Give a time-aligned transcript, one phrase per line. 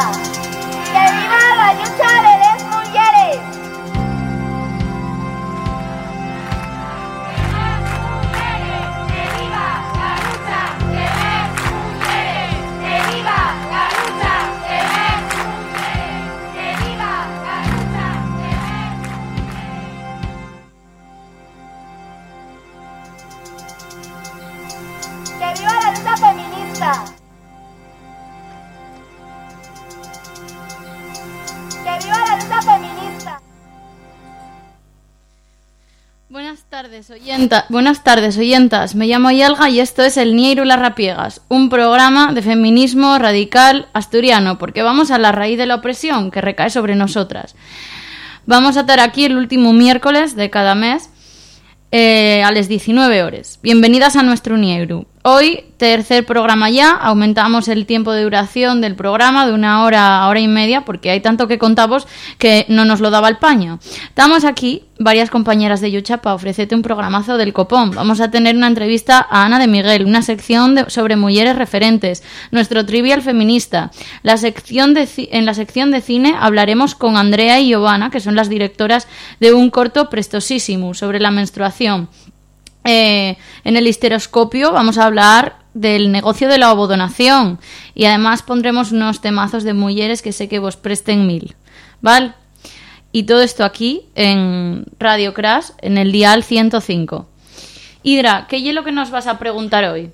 [0.00, 0.27] feminista.
[37.70, 38.94] Buenas tardes, oyentas.
[38.94, 43.88] Me llamo Yalga y esto es el Nieiru Las Rapiegas, un programa de feminismo radical
[43.94, 47.56] asturiano, porque vamos a la raíz de la opresión que recae sobre nosotras.
[48.44, 51.08] Vamos a estar aquí el último miércoles de cada mes
[51.92, 53.58] eh, a las 19 horas.
[53.62, 55.06] Bienvenidas a nuestro Nieiru.
[55.22, 60.28] Hoy, tercer programa ya, aumentamos el tiempo de duración del programa de una hora a
[60.28, 62.06] hora y media, porque hay tanto que contamos
[62.38, 63.80] que no nos lo daba el paño.
[64.04, 67.90] Estamos aquí, varias compañeras de Yucha, para ofrecerte un programazo del copón.
[67.90, 72.22] Vamos a tener una entrevista a Ana de Miguel, una sección sobre mujeres referentes,
[72.52, 73.90] nuestro trivial feminista.
[74.22, 78.48] La sección en la sección de cine hablaremos con Andrea y Giovanna, que son las
[78.48, 79.08] directoras
[79.40, 82.08] de un corto prestosísimo sobre la menstruación.
[82.90, 87.58] Eh, en el histeroscopio vamos a hablar del negocio de la ovodonación
[87.94, 91.54] y además pondremos unos temazos de mujeres que sé que vos presten mil,
[92.00, 92.32] ¿vale?
[93.12, 97.26] Y todo esto aquí en Radio Crash, en el dial 105.
[98.02, 100.10] Hidra, ¿qué es lo que nos vas a preguntar hoy?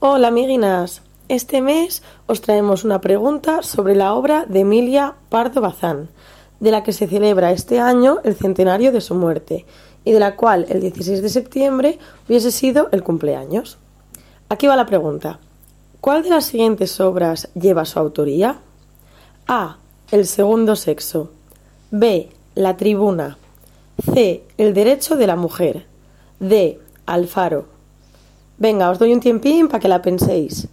[0.00, 6.10] Hola amiguinas, este mes os traemos una pregunta sobre la obra de Emilia Pardo Bazán,
[6.58, 9.64] de la que se celebra este año el centenario de su muerte
[10.04, 11.98] y de la cual el 16 de septiembre
[12.28, 13.78] hubiese sido el cumpleaños.
[14.48, 15.38] Aquí va la pregunta.
[16.00, 18.58] ¿Cuál de las siguientes obras lleva su autoría?
[19.46, 19.76] A.
[20.10, 21.30] El segundo sexo.
[21.90, 22.30] B.
[22.54, 23.36] La tribuna.
[24.12, 24.42] C.
[24.56, 25.86] El derecho de la mujer.
[26.40, 26.80] D.
[27.06, 27.66] Alfaro.
[28.56, 30.68] Venga, os doy un tiempín para que la penséis.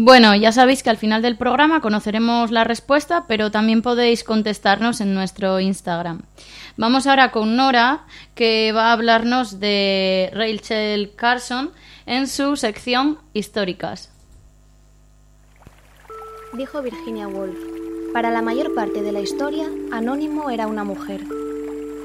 [0.00, 5.00] Bueno, ya sabéis que al final del programa conoceremos la respuesta, pero también podéis contestarnos
[5.00, 6.22] en nuestro Instagram.
[6.76, 8.04] Vamos ahora con Nora,
[8.36, 11.72] que va a hablarnos de Rachel Carson
[12.06, 14.12] en su sección Históricas.
[16.52, 17.58] Dijo Virginia Woolf,
[18.12, 21.24] para la mayor parte de la historia, Anónimo era una mujer.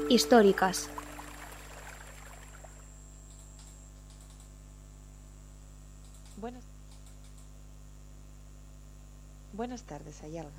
[0.08, 0.90] Históricas.
[6.38, 6.64] Buenas,
[9.54, 10.50] Buenas tardes, Ayalga.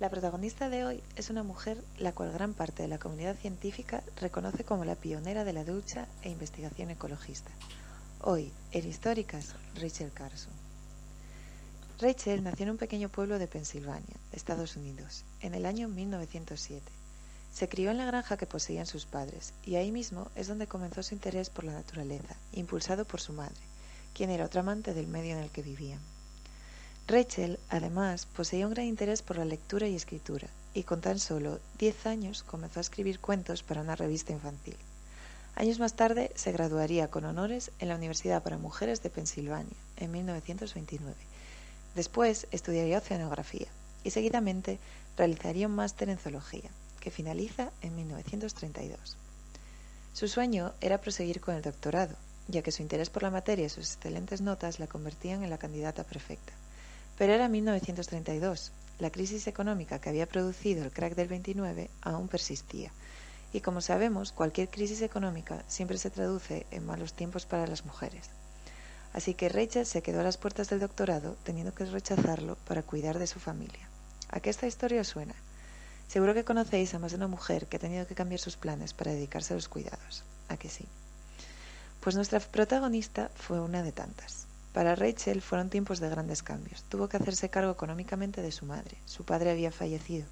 [0.00, 4.04] La protagonista de hoy es una mujer la cual gran parte de la comunidad científica
[4.20, 7.50] reconoce como la pionera de la ducha e investigación ecologista.
[8.20, 10.52] Hoy, en Históricas, Rachel Carson.
[11.98, 16.84] Rachel nació en un pequeño pueblo de Pensilvania, Estados Unidos, en el año 1907.
[17.50, 21.02] Se crió en la granja que poseían sus padres y ahí mismo es donde comenzó
[21.02, 23.62] su interés por la naturaleza, impulsado por su madre,
[24.12, 26.17] quien era otra amante del medio en el que vivían.
[27.08, 31.58] Rachel, además, poseía un gran interés por la lectura y escritura, y con tan solo
[31.78, 34.76] 10 años comenzó a escribir cuentos para una revista infantil.
[35.56, 40.10] Años más tarde se graduaría con honores en la Universidad para Mujeres de Pensilvania, en
[40.10, 41.16] 1929.
[41.94, 43.68] Después estudiaría oceanografía
[44.04, 44.78] y seguidamente
[45.16, 46.68] realizaría un máster en zoología,
[47.00, 49.16] que finaliza en 1932.
[50.12, 52.16] Su sueño era proseguir con el doctorado,
[52.48, 55.56] ya que su interés por la materia y sus excelentes notas la convertían en la
[55.56, 56.52] candidata perfecta.
[57.18, 58.72] Pero era 1932.
[59.00, 62.92] La crisis económica que había producido el crack del 29 aún persistía.
[63.52, 68.30] Y como sabemos, cualquier crisis económica siempre se traduce en malos tiempos para las mujeres.
[69.12, 73.18] Así que Rachel se quedó a las puertas del doctorado teniendo que rechazarlo para cuidar
[73.18, 73.88] de su familia.
[74.30, 75.34] ¿A qué esta historia suena?
[76.08, 78.94] Seguro que conocéis a más de una mujer que ha tenido que cambiar sus planes
[78.94, 80.24] para dedicarse a los cuidados.
[80.48, 80.86] ¿A que sí?
[82.00, 84.47] Pues nuestra protagonista fue una de tantas.
[84.78, 86.84] Para Rachel fueron tiempos de grandes cambios.
[86.84, 88.96] Tuvo que hacerse cargo económicamente de su madre.
[89.06, 90.24] Su padre había fallecido.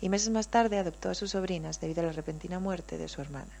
[0.00, 3.20] Y meses más tarde adoptó a sus sobrinas debido a la repentina muerte de su
[3.20, 3.52] hermana.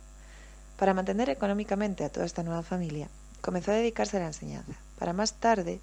[0.76, 3.08] Para mantener económicamente a toda esta nueva familia,
[3.40, 5.78] comenzó a dedicarse a la enseñanza, para más tarde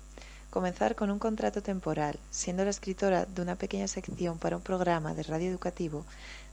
[0.49, 5.13] comenzar con un contrato temporal, siendo la escritora de una pequeña sección para un programa
[5.13, 6.05] de radio educativo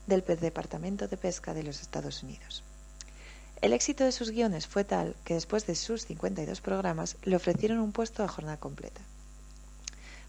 [0.06, 2.62] del Departamento de Pesca de los Estados Unidos.
[3.64, 7.78] El éxito de sus guiones fue tal que después de sus 52 programas le ofrecieron
[7.78, 9.00] un puesto a jornada completa.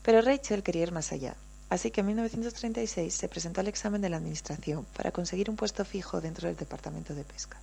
[0.04, 1.36] Pero Rachel quería ir más allá,
[1.70, 5.84] así que en 1936 se presentó al examen de la Administración para conseguir un puesto
[5.84, 7.58] fijo dentro del Departamento de Pesca.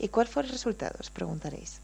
[0.00, 0.96] ¿Y cuál fue el resultado?
[0.98, 1.78] Os preguntaréis.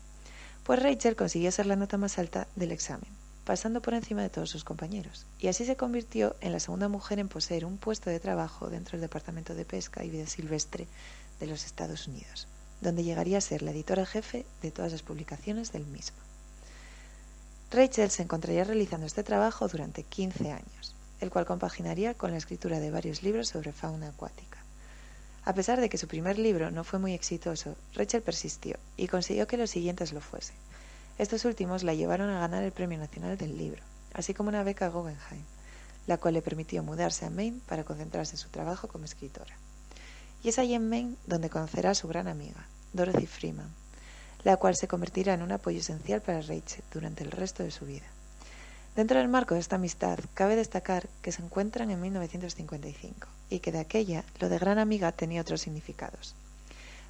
[0.64, 3.08] pues Rachel consiguió ser la nota más alta del examen,
[3.44, 7.20] pasando por encima de todos sus compañeros, y así se convirtió en la segunda mujer
[7.20, 10.88] en poseer un puesto de trabajo dentro del Departamento de Pesca y Vida Silvestre
[11.38, 12.48] de los Estados Unidos,
[12.80, 16.16] donde llegaría a ser la editora jefe de todas las publicaciones del mismo.
[17.70, 22.78] Rachel se encontraría realizando este trabajo durante 15 años, el cual compaginaría con la escritura
[22.78, 24.58] de varios libros sobre fauna acuática.
[25.44, 29.46] A pesar de que su primer libro no fue muy exitoso, Rachel persistió y consiguió
[29.46, 30.56] que los siguientes lo fuesen.
[31.18, 33.82] Estos últimos la llevaron a ganar el Premio Nacional del Libro,
[34.12, 35.44] así como una beca Guggenheim,
[36.06, 39.54] la cual le permitió mudarse a Maine para concentrarse en su trabajo como escritora.
[40.46, 43.66] Y es allí en Maine donde conocerá a su gran amiga, Dorothy Freeman,
[44.44, 47.84] la cual se convertirá en un apoyo esencial para Rachel durante el resto de su
[47.84, 48.06] vida.
[48.94, 53.72] Dentro del marco de esta amistad, cabe destacar que se encuentran en 1955 y que
[53.72, 56.36] de aquella lo de gran amiga tenía otros significados.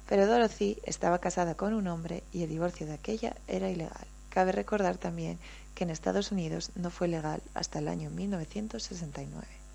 [0.09, 4.07] Pero Dorothy estaba casada con un hombre y el divorcio de aquella era ilegal.
[4.31, 5.37] Cabe recordar también
[5.75, 9.66] que en Estados Unidos no fue legal hasta el año 1969.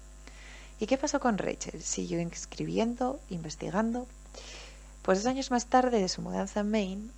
[0.83, 1.81] ¿Y qué pasó con Rachel?
[1.81, 4.09] ¿Siguió escribiendo, investigando?
[5.03, 7.09] Pues dos años más tarde de su mudanza a Maine,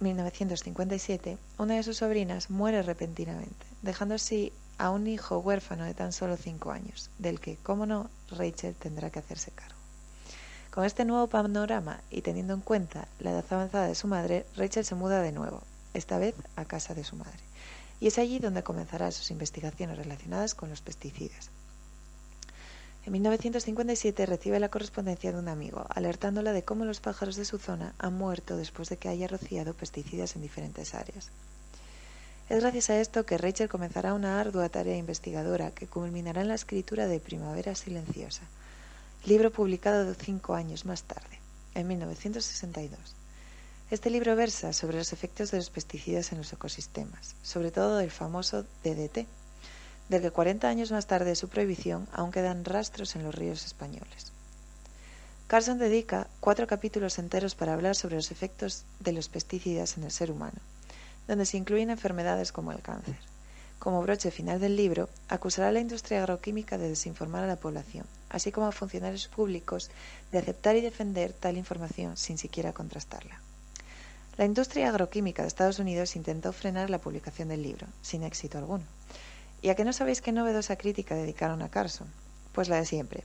[0.00, 6.12] 1957, una de sus sobrinas muere repentinamente, dejando así a un hijo huérfano de tan
[6.12, 9.78] solo cinco años, del que, como no, Rachel tendrá que hacerse cargo.
[10.70, 14.84] Con este nuevo panorama y teniendo en cuenta la edad avanzada de su madre, Rachel
[14.84, 15.62] se muda de nuevo,
[15.94, 17.40] esta vez a casa de su madre,
[17.98, 21.48] y es allí donde comenzará sus investigaciones relacionadas con los pesticidas.
[23.06, 27.58] En 1957 recibe la correspondencia de un amigo, alertándola de cómo los pájaros de su
[27.58, 31.30] zona han muerto después de que haya rociado pesticidas en diferentes áreas.
[32.48, 36.54] Es gracias a esto que Rachel comenzará una ardua tarea investigadora que culminará en la
[36.54, 38.42] escritura de Primavera Silenciosa,
[39.26, 41.40] libro publicado cinco años más tarde,
[41.74, 42.98] en 1962.
[43.90, 48.10] Este libro versa sobre los efectos de los pesticidas en los ecosistemas, sobre todo del
[48.10, 49.26] famoso DDT,
[50.08, 53.64] del que 40 años más tarde de su prohibición aún quedan rastros en los ríos
[53.64, 54.32] españoles.
[55.46, 60.10] Carson dedica cuatro capítulos enteros para hablar sobre los efectos de los pesticidas en el
[60.10, 60.58] ser humano,
[61.28, 63.16] donde se incluyen enfermedades como el cáncer.
[63.78, 68.06] Como broche final del libro, acusará a la industria agroquímica de desinformar a la población,
[68.30, 69.90] así como a funcionarios públicos
[70.32, 73.40] de aceptar y defender tal información sin siquiera contrastarla.
[74.36, 78.84] La industria agroquímica de Estados Unidos intentó frenar la publicación del libro, sin éxito alguno.
[79.64, 82.06] ¿Y a que no sabéis qué novedosa crítica dedicaron a Carson?
[82.52, 83.24] Pues la de siempre.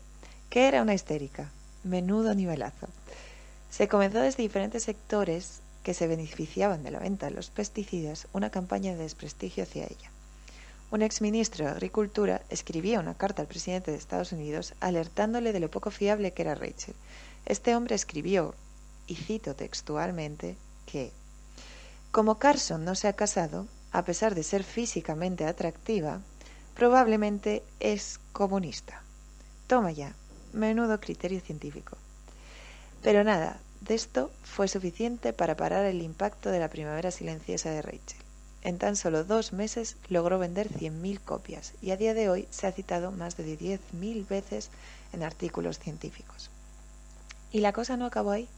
[0.49, 1.51] ¿Qué era una histérica?
[1.83, 2.87] Menudo nivelazo.
[3.69, 8.51] Se comenzó desde diferentes sectores que se beneficiaban de la venta de los pesticidas una
[8.51, 10.11] campaña de desprestigio hacia ella.
[10.91, 15.69] Un exministro de Agricultura escribía una carta al presidente de Estados Unidos alertándole de lo
[15.69, 16.95] poco fiable que era Rachel.
[17.47, 18.55] Este hombre escribió,
[19.07, 20.55] y cito textualmente,
[20.85, 21.11] que
[22.11, 26.21] como Carson no se ha casado, a pesar de ser físicamente atractiva,
[26.75, 29.01] probablemente es comunista.
[29.67, 30.13] Toma ya,
[30.53, 31.97] menudo criterio científico.
[33.01, 37.81] Pero nada, de esto fue suficiente para parar el impacto de la primavera silenciosa de
[37.81, 38.19] Rachel.
[38.61, 42.67] En tan solo dos meses logró vender 100.000 copias y a día de hoy se
[42.67, 44.69] ha citado más de 10.000 veces
[45.13, 46.49] en artículos científicos.
[47.51, 48.49] Y la cosa no acabó ahí.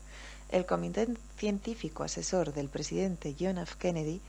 [0.50, 1.08] El Comité
[1.38, 3.76] Científico Asesor del presidente John F.
[3.78, 4.22] Kennedy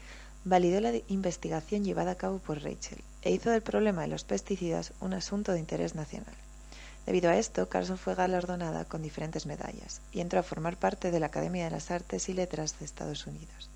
[0.45, 4.93] validó la investigación llevada a cabo por Rachel e hizo del problema de los pesticidas
[5.01, 6.35] un asunto de interés nacional.
[7.07, 11.21] Debido a esto, Carson fue galardonada con diferentes medallas y entró a formar parte de
[11.21, 13.71] la Academia de las Artes y Letras de Estados Unidos.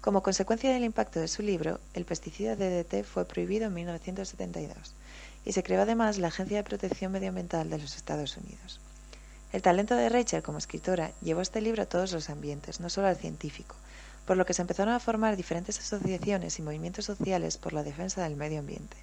[0.00, 4.94] Como consecuencia del impacto de su libro, el pesticida DDT fue prohibido en 1972
[5.44, 8.80] y se creó además la Agencia de Protección Medioambiental de los Estados Unidos.
[9.52, 13.08] El talento de Rachel como escritora llevó este libro a todos los ambientes, no solo
[13.08, 13.76] al científico,
[14.32, 18.22] por lo que se empezaron a formar diferentes asociaciones y movimientos sociales por la defensa
[18.22, 18.96] del medio ambiente.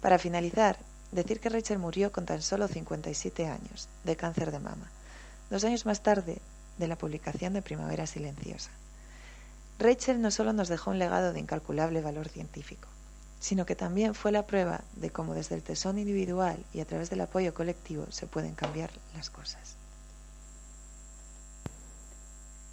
[0.00, 0.78] Para finalizar,
[1.10, 4.88] decir que Rachel murió con tan solo 57 años, de cáncer de mama,
[5.50, 6.38] dos años más tarde
[6.78, 8.70] de la publicación de Primavera Silenciosa.
[9.80, 12.86] Rachel no solo nos dejó un legado de incalculable valor científico,
[13.40, 17.10] sino que también fue la prueba de cómo desde el tesón individual y a través
[17.10, 19.81] del apoyo colectivo se pueden cambiar las cosas.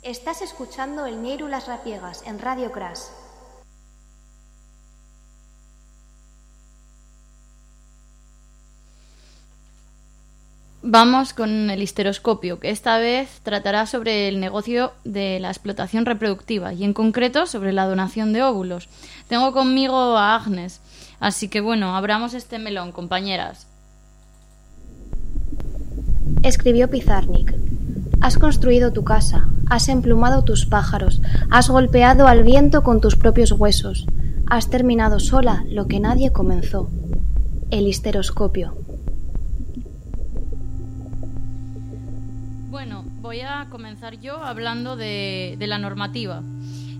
[0.01, 2.99] Estás escuchando el Ñeiru Las Rapiegas en Radio Crash.
[10.81, 16.73] Vamos con el histeroscopio, que esta vez tratará sobre el negocio de la explotación reproductiva
[16.73, 18.87] y en concreto sobre la donación de óvulos.
[19.27, 20.79] Tengo conmigo a Agnes,
[21.19, 23.67] así que bueno, abramos este melón, compañeras.
[26.41, 27.53] Escribió Pizarnik.
[28.21, 33.53] Has construido tu casa, has emplumado tus pájaros, has golpeado al viento con tus propios
[33.53, 34.05] huesos,
[34.45, 36.89] has terminado sola lo que nadie comenzó.
[37.71, 38.75] El histeroscopio.
[42.69, 46.41] Bueno, voy a comenzar yo hablando de, la normativa.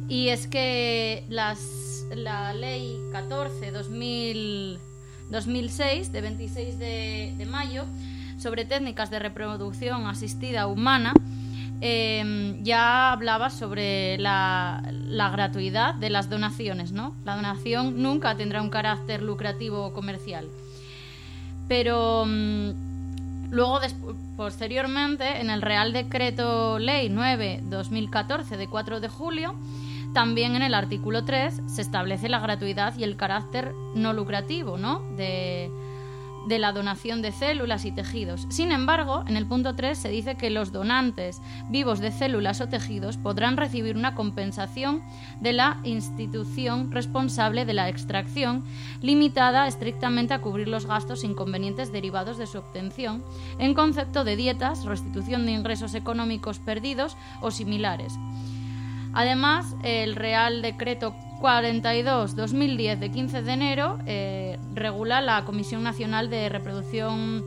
[0.08, 7.84] Y es que las, la ley 14-2006, de 26 de, de mayo,
[8.40, 11.14] sobre técnicas de reproducción asistida humana,
[11.82, 17.16] eh, ya hablaba sobre la, la, gratuidad de las donaciones, ¿no?
[17.24, 20.50] La donación nunca tendrá un carácter lucrativo o comercial.
[21.70, 23.80] Pero mm, luego,
[24.36, 29.56] posteriormente, en el Real Decreto Ley 9-2014 de 4 de julio,
[30.14, 35.02] también en el artículo 3 se establece la gratuidad y el carácter no lucrativo, ¿no?
[36.48, 38.48] De la donación de células y tejidos.
[38.50, 42.70] Sin embargo, en el punto 3 se dice que los donantes vivos de células o
[42.70, 45.04] tejidos podrán recibir una compensación
[45.42, 48.64] de la institución responsable de la extracción,
[49.02, 53.24] limitada estrictamente a cubrir los gastos inconvenientes derivados de su obtención,
[53.58, 58.18] en concepto de dietas, restitución de ingresos económicos perdidos o similares.
[59.14, 66.50] Además, el Real Decreto 42-2010 de 15 de enero eh, regula la Comisión Nacional de
[66.50, 67.44] Reproducción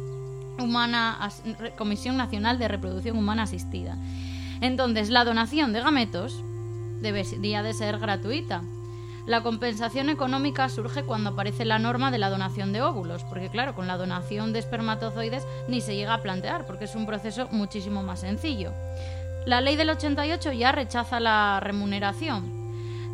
[0.58, 1.30] Humana
[1.76, 3.96] Comisión Nacional de Reproducción Humana Asistida.
[4.60, 6.42] Entonces, la donación de gametos
[7.00, 8.62] debería de ser gratuita.
[9.26, 13.74] La compensación económica surge cuando aparece la norma de la donación de óvulos, porque claro,
[13.74, 18.02] con la donación de espermatozoides ni se llega a plantear, porque es un proceso muchísimo
[18.02, 18.72] más sencillo.
[19.46, 22.61] La ley del 88 ya rechaza la remuneración,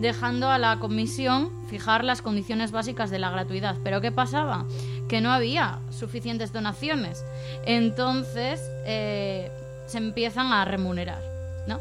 [0.01, 3.77] dejando a la comisión fijar las condiciones básicas de la gratuidad.
[3.83, 4.67] ¿Pero qué pasaba?
[5.09, 7.25] Que no había suficientes donaciones.
[7.67, 9.51] Entonces eh,
[9.87, 11.23] se empiezan a remunerar.
[11.67, 11.79] ¿no?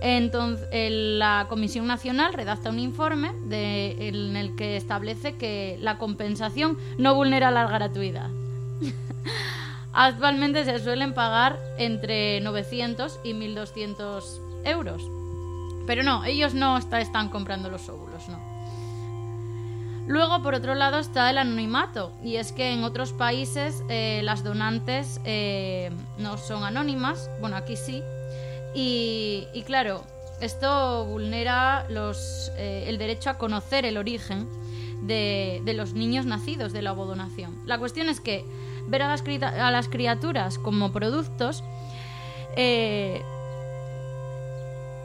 [0.00, 7.14] Entonces, la Comisión Nacional redacta un informe en el que establece que la compensación no
[7.14, 8.28] vulnera la gratuidad.
[9.92, 15.21] Actualmente se suelen pagar entre 900 y 1200 euros.
[15.86, 18.52] Pero no, ellos no están comprando los óvulos, no.
[20.06, 24.42] Luego, por otro lado, está el anonimato, y es que en otros países eh, las
[24.42, 28.02] donantes eh, no son anónimas, bueno, aquí sí,
[28.74, 30.02] y, claro,
[30.40, 34.48] esto vulnera eh, el derecho a conocer el origen
[35.02, 37.60] de, los niños nacidos de la ovodonación.
[37.64, 38.44] La cuestión es que
[38.88, 41.62] ver a las, criaturas como productos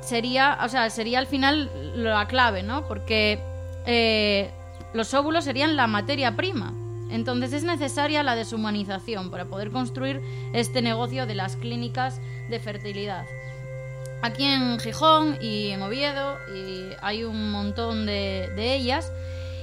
[0.08, 2.88] sería, o sea, sería al final la clave, ¿no?
[2.88, 3.40] Porque
[3.86, 4.52] eh,
[4.94, 6.74] los óvulos serían la materia prima.
[7.10, 10.22] Entonces es necesaria la deshumanización para poder construir
[10.54, 13.26] este negocio de las clínicas de fertilidad.
[14.22, 19.12] Aquí en Gijón y en Oviedo y hay un montón de, de ellas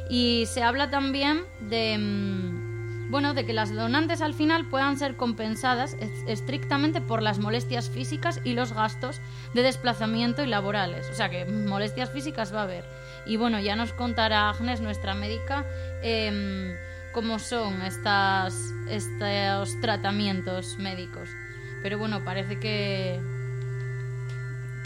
[0.09, 2.63] y se habla también de...
[3.11, 5.97] Bueno, de que las donantes al final puedan ser compensadas
[6.27, 9.21] estrictamente por las molestias físicas y los gastos
[9.53, 11.09] de desplazamiento y laborales.
[11.11, 12.85] O sea que molestias físicas va a haber.
[13.27, 15.67] Y bueno, ya nos contará Agnes, nuestra médica,
[16.03, 16.77] eh,
[17.13, 21.29] cómo son estas, estos tratamientos médicos.
[21.83, 23.21] Pero bueno, parece que,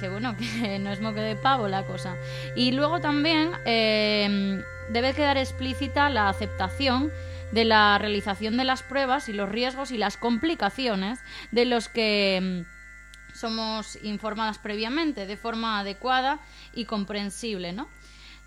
[0.01, 2.17] que bueno, que no es moque de pavo la cosa.
[2.57, 7.13] Y luego también eh, debe quedar explícita la aceptación
[7.52, 12.64] de la realización de las pruebas y los riesgos y las complicaciones de los que
[12.64, 16.40] mm, somos informadas previamente de forma adecuada
[16.75, 17.88] y comprensible, ¿no?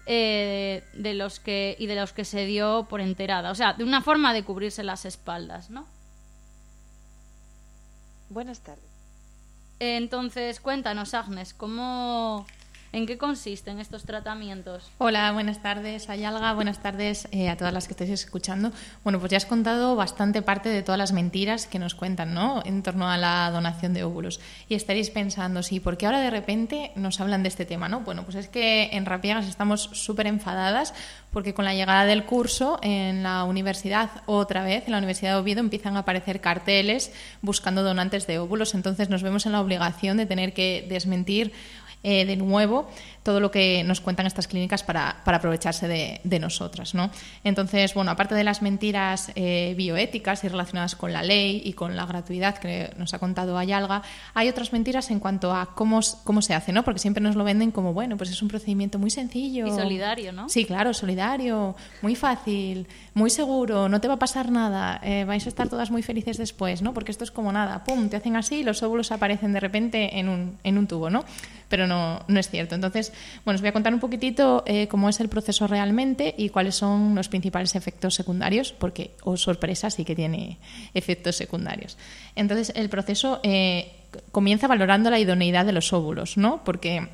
[0.08, 3.84] Eh, de los que y de los que se dio por enterada, o sea, de
[3.84, 5.88] una forma de cubrirse las espaldas, ¿no?
[8.30, 8.84] Buenas tardes.
[9.80, 12.46] Entonces, cuéntanos, Agnes, ¿cómo,
[12.94, 14.92] ¿En qué consisten estos tratamientos?
[14.98, 16.52] Hola, buenas tardes, Ayalga.
[16.54, 18.74] Buenas tardes eh, a todas las que estáis escuchando.
[19.06, 22.62] Bueno, pues ya has contado bastante parte de todas las mentiras que nos cuentan, ¿no?
[22.66, 24.42] En torno a la donación de óvulos.
[24.68, 28.02] Y estaréis pensando, sí, ¿por qué ahora de repente nos hablan de este tema, no?
[28.02, 30.94] Bueno, pues es que en Rapiegas estamos súper enfadadas
[31.32, 35.40] porque con la llegada del curso en la universidad, otra vez, en la Universidad de
[35.40, 38.76] Oviedo, empiezan a aparecer carteles buscando donantes de óvulos.
[38.76, 41.54] Entonces nos vemos en la obligación de tener que desmentir
[42.04, 42.88] eh, de nuevo
[43.24, 46.96] todo lo que nos cuentan estas clínicas para, para aprovecharse de, de, nosotras.
[46.96, 47.12] ¿no?
[47.44, 51.96] Entonces, bueno, aparte de las mentiras eh, bioéticas y relacionadas con la ley y con
[51.96, 54.02] la gratuidad que nos ha contado Ayalga,
[54.34, 56.84] hay otras mentiras en cuanto a cómo, cómo se hace, ¿no?
[56.84, 59.68] porque siempre nos lo venden como, bueno, pues es un procedimiento muy sencillo.
[59.68, 60.50] Y solidario, ¿no?
[60.50, 65.46] Sí, claro, solidario, muy fácil, muy seguro, no te va a pasar nada, eh, vais
[65.46, 66.94] a estar todas muy felices después, ¿no?
[66.94, 70.18] porque esto es como nada, pum, te hacen así y los óvulos aparecen de repente
[70.18, 71.24] en un, en un tubo, ¿no?
[71.72, 72.76] pero no, no es cierto.
[72.76, 73.11] Entonces,
[73.46, 76.76] bueno, os voy a contar un poquitito eh, cómo es el proceso realmente y cuáles
[76.76, 80.58] son los principales efectos secundarios, porque, oh sorpresa, sí que tiene
[80.94, 81.98] efectos secundarios.
[82.36, 83.92] Entonces, el proceso eh,
[84.32, 86.64] comienza valorando la idoneidad de los óvulos, ¿no?
[86.64, 87.08] Porque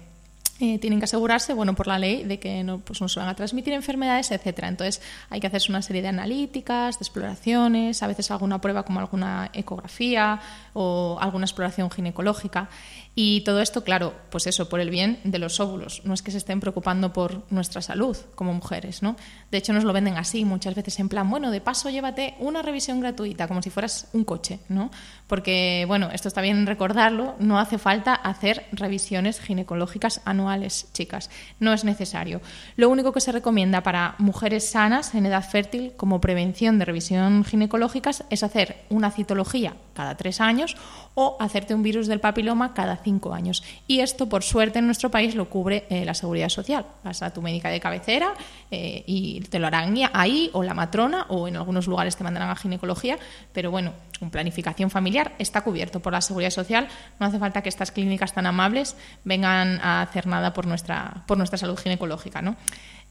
[0.60, 3.30] eh, tienen que asegurarse, bueno, por la ley, de que no, pues no se van
[3.30, 4.68] a transmitir enfermedades, etcétera.
[4.68, 9.00] Entonces hay que hacerse una serie de analíticas, de exploraciones, a veces alguna prueba como
[9.00, 10.40] alguna ecografía
[10.74, 12.70] o alguna exploración ginecológica.
[13.20, 16.04] Y todo esto, claro, pues eso, por el bien de los óvulos.
[16.06, 19.16] No es que se estén preocupando por nuestra salud como mujeres, ¿no?
[19.50, 22.62] De hecho, nos lo venden así muchas veces en plan, bueno, de paso llévate una
[22.62, 24.92] revisión gratuita, como si fueras un coche, ¿no?
[25.26, 31.32] Porque, bueno, esto está bien recordarlo, no hace falta hacer revisiones ginecológicas anuales, chicas.
[31.60, 32.40] No es necesario.
[32.76, 37.44] Lo único que se recomienda para mujeres sanas en edad fértil como prevención de revisión
[37.46, 40.78] ginecológica es hacer una citología cada tres años
[41.20, 43.64] o hacerte un virus del papiloma cada cinco años.
[43.88, 46.86] Y esto, por suerte, en nuestro país lo cubre eh, la Seguridad Social.
[47.04, 48.36] Vas a tu médica de cabecera
[48.70, 52.52] eh, y te lo harán ahí, o la matrona, o en algunos lugares te mandarán
[52.52, 53.18] a ginecología,
[53.52, 56.88] pero bueno, con planificación familiar está cubierto por la Seguridad Social.
[57.20, 61.40] No hace falta que estas clínicas tan amables vengan a hacer nada por nuestra, por
[61.40, 62.44] nuestra salud ginecológica.
[62.44, 62.58] ¿no?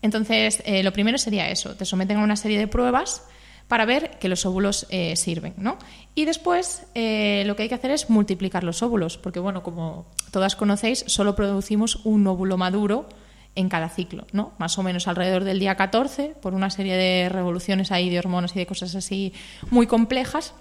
[0.01, 3.25] Entonces, eh, lo primero sería eso, te someten a una serie de pruebas
[3.69, 5.79] para ver que los óvulos eh, sirven, ¿no?
[6.15, 10.07] Y después eh, lo que hay que hacer es multiplicar los óvulos, porque bueno, como
[10.31, 13.09] todas conocéis, solo producimos un óvulo maduro
[13.57, 14.53] en cada ciclo, ¿no?
[14.59, 18.55] Más o menos alrededor del día 14, por una serie de revoluciones ahí de hormonas
[18.55, 19.33] y de cosas así
[19.71, 20.55] muy complejas,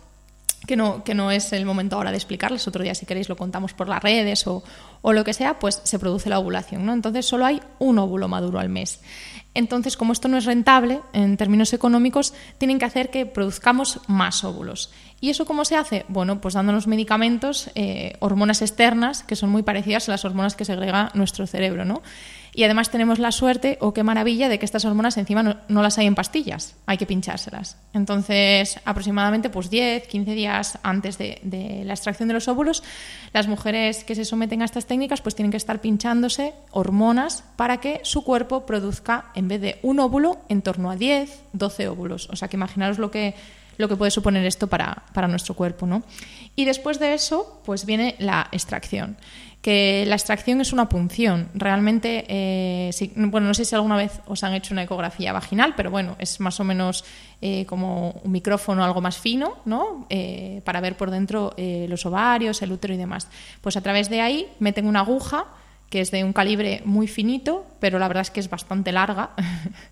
[0.65, 3.35] que no, que no es el momento ahora de explicarles, otro día si queréis lo
[3.35, 4.63] contamos por las redes o,
[5.01, 6.93] o lo que sea, pues se produce la ovulación, ¿no?
[6.93, 9.01] Entonces solo hay un óvulo maduro al mes.
[9.55, 14.43] Entonces, como esto no es rentable en términos económicos, tienen que hacer que produzcamos más
[14.43, 14.91] óvulos.
[15.21, 16.05] ¿Y eso cómo se hace?
[16.09, 20.65] Bueno, pues dándonos medicamentos, eh, hormonas externas, que son muy parecidas a las hormonas que
[20.65, 22.03] segrega nuestro cerebro, ¿no?
[22.57, 25.97] Y además tenemos la suerte, o qué maravilla, de que estas hormonas encima no, las
[25.97, 27.77] hay en pastillas, hay que pinchárselas.
[27.93, 32.81] Entonces, aproximadamente pues 10, 15 días antes de, de, la extracción de los óvulos,
[33.33, 37.81] las mujeres que se someten a estas técnicas pues tienen que estar pinchándose hormonas para
[37.81, 42.29] que su cuerpo produzca, en vez de un óvulo, en torno a 10, 12 óvulos.
[42.29, 43.35] O sea que imaginaros lo que
[43.77, 45.85] lo que puede suponer esto para, para, nuestro cuerpo.
[45.85, 46.03] ¿no?
[46.55, 49.17] Y después de eso, pues viene la extracción
[49.65, 51.49] que la extracción es una punción.
[51.55, 55.89] Realmente, eh, bueno, no sé si alguna vez os han hecho una ecografía vaginal, pero
[55.89, 57.03] bueno, es más o menos
[57.41, 60.05] eh, como un micrófono algo más fino, ¿no?
[60.11, 63.27] Eh, para ver por dentro los ovarios, el útero y demás.
[63.61, 65.47] Pues a través de ahí meten una aguja
[65.89, 69.31] que es de un calibre muy finito, pero la verdad es que es bastante larga.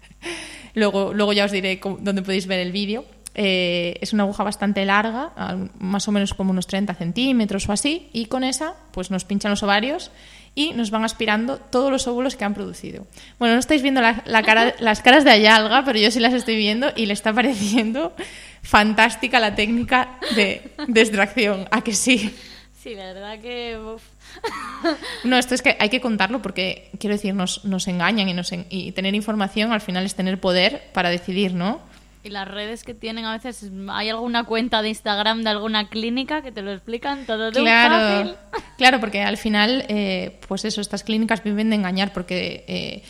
[0.75, 4.85] luego, luego ya os diré dónde podéis ver el vídeo eh, es una aguja bastante
[4.85, 5.31] larga,
[5.79, 9.51] más o menos como unos 30 centímetros o así, y con esa pues nos pinchan
[9.51, 10.11] los ovarios
[10.55, 13.07] y nos van aspirando todos los óvulos que han producido.
[13.39, 16.55] Bueno, no estáis viendo la, cara, las caras de Ayalga, pero yo sí las estoy
[16.57, 18.13] viendo y le está pareciendo
[18.61, 21.67] fantástica la técnica de, extracción.
[21.71, 22.35] ¿A que sí?
[22.81, 23.79] Sí, la verdad que...
[25.23, 28.51] No, esto es que hay que contarlo porque, quiero decir, nos, nos engañan y, nos
[28.51, 31.81] y tener información al final es tener poder para decidir, ¿no?
[32.23, 36.41] Y las redes que tienen a veces, ¿hay alguna cuenta de Instagram de alguna clínica
[36.41, 38.63] que te lo explican todo de claro, un fácil?
[38.77, 42.63] Claro, porque al final, eh, pues eso, estas clínicas viven de engañar porque...
[42.67, 43.03] Eh,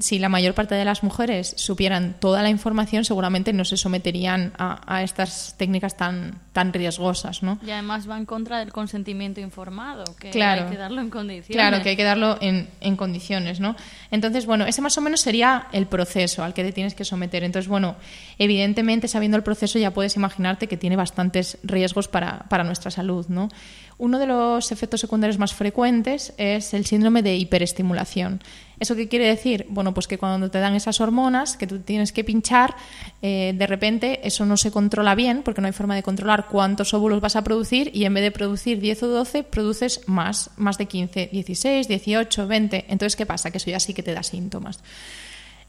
[0.00, 4.52] si la mayor parte de las mujeres supieran toda la información, seguramente no se someterían
[4.58, 7.58] a, estas técnicas tan, tan riesgosas, ¿no?
[7.66, 11.56] Y además va en contra del consentimiento informado, que claro, hay que darlo en condiciones.
[11.56, 13.74] Claro, que hay que darlo en, en, condiciones, ¿no?
[14.10, 17.42] Entonces, bueno, ese más o menos sería el proceso al que te tienes que someter.
[17.42, 17.96] Entonces, bueno,
[18.38, 23.26] evidentemente, sabiendo el proceso, ya puedes imaginarte que tiene bastantes riesgos para, para nuestra salud,
[23.28, 23.48] ¿no?
[23.96, 28.42] Uno de los efectos secundarios más frecuentes es el síndrome de hiperestimulación.
[28.80, 29.66] ¿Eso qué quiere decir?
[29.68, 32.74] Bueno, pues que cuando te dan esas hormonas que tú tienes que pinchar,
[33.22, 36.92] eh, de repente eso no se controla bien porque no hay forma de controlar cuántos
[36.94, 40.78] óvulos vas a producir y en vez de producir 10 o 12, produces más, más
[40.78, 42.84] de 15, 16, 18, 20.
[42.88, 43.50] Entonces, ¿qué pasa?
[43.50, 44.80] Que eso ya sí que te da síntomas.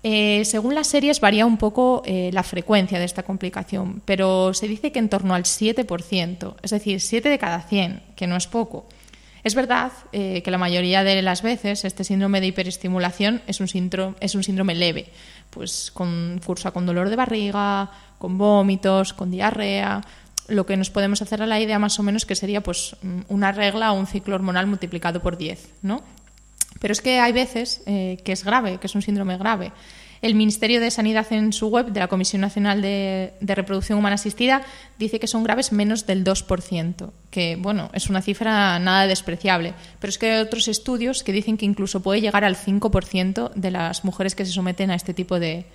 [0.07, 4.67] Eh, según las series varía un poco eh, la frecuencia de esta complicación, pero se
[4.67, 8.45] dice que en torno al 7%, es decir, 7 de cada 100, que no es
[8.45, 8.85] poco.
[9.45, 13.67] Es verdad eh, que la mayoría de las veces este síndrome de hiperestimulación es un
[13.67, 15.11] síndrome, es un síndrome leve,
[15.51, 20.01] pues con, cursa con dolor de barriga, con vómitos, con diarrea,
[20.47, 22.95] lo que nos podemos hacer a la idea más o menos que sería pues
[23.27, 26.01] una regla o un ciclo hormonal multiplicado por 10, ¿no?
[26.79, 29.71] Pero es que hay veces eh, que es grave, que es un síndrome grave.
[30.25, 34.63] El Ministerio de Sanidad en su web de la Comisión Nacional de, Reproducción Humana Asistida
[34.97, 40.09] dice que son graves menos del 2%, que bueno, es una cifra nada despreciable, pero
[40.09, 44.03] es que hay otros estudios que dicen que incluso puede llegar al 5% de las
[44.03, 45.67] mujeres que se someten a este tipo de,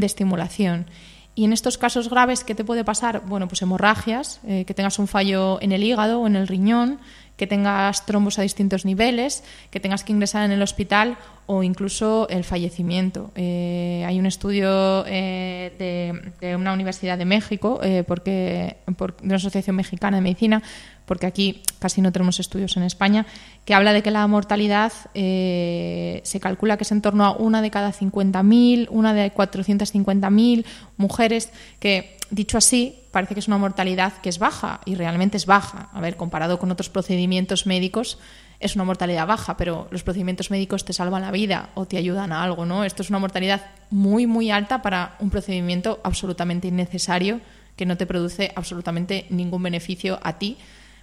[0.00, 0.86] estimulación.
[1.34, 3.22] Y en estos casos graves, ¿qué te puede pasar?
[3.26, 7.00] Bueno, pues hemorragias, eh, que tengas un fallo en el hígado o en el riñón,
[7.36, 12.28] que tengas trombos a distintos niveles, que tengas que ingresar en el hospital o incluso
[12.28, 13.30] el fallecimiento.
[13.34, 19.76] Eh, hay un estudio eh, de, una universidad de México, eh, porque, de una asociación
[19.76, 20.62] mexicana de medicina,
[21.06, 23.26] porque aquí casi no tenemos estudios en España,
[23.64, 27.70] que habla de que la mortalidad se calcula que es en torno a una de
[27.70, 30.64] cada 50.000, una de 450.000
[30.96, 35.46] mujeres que, dicho así, parece que es una mortalidad que es baja y realmente es
[35.46, 35.90] baja.
[35.92, 38.18] A ver, comparado con otros procedimientos médicos,
[38.60, 42.32] es una mortalidad baja, pero los procedimientos médicos te salvan la vida o te ayudan
[42.32, 42.84] a algo, ¿no?
[42.84, 47.40] Esto es una mortalidad muy, muy alta para un procedimiento absolutamente innecesario
[47.76, 50.56] que no te produce absolutamente ningún beneficio a ti,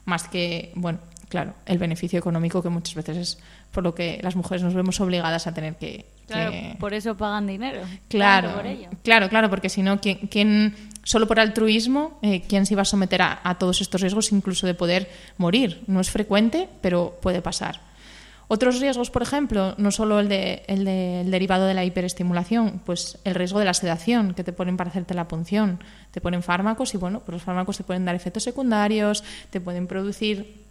[0.06, 3.38] más que, bueno, claro, el beneficio económico que muchas veces es
[3.72, 6.06] por lo que las mujeres nos vemos obligadas a tener que...
[6.28, 7.82] Claro, por eso pagan dinero.
[8.08, 8.62] Claro,
[9.04, 13.22] claro, claro, porque si no, ¿quién, solo por altruismo, eh, ¿quién se iba a someter
[13.22, 15.84] a, todos estos riesgos, incluso de poder morir?
[15.88, 17.82] No es frecuente, pero puede pasar.
[18.48, 20.86] Otros riesgos, por ejemplo, no solo el, de, el,
[21.32, 25.14] derivado de la hiperestimulación, pues el riesgo de la sedación, que te ponen para hacerte
[25.14, 25.80] la punción.
[26.12, 29.88] Te ponen fármacos y, bueno, pues los fármacos te pueden dar efectos secundarios, te pueden
[29.88, 30.64] producir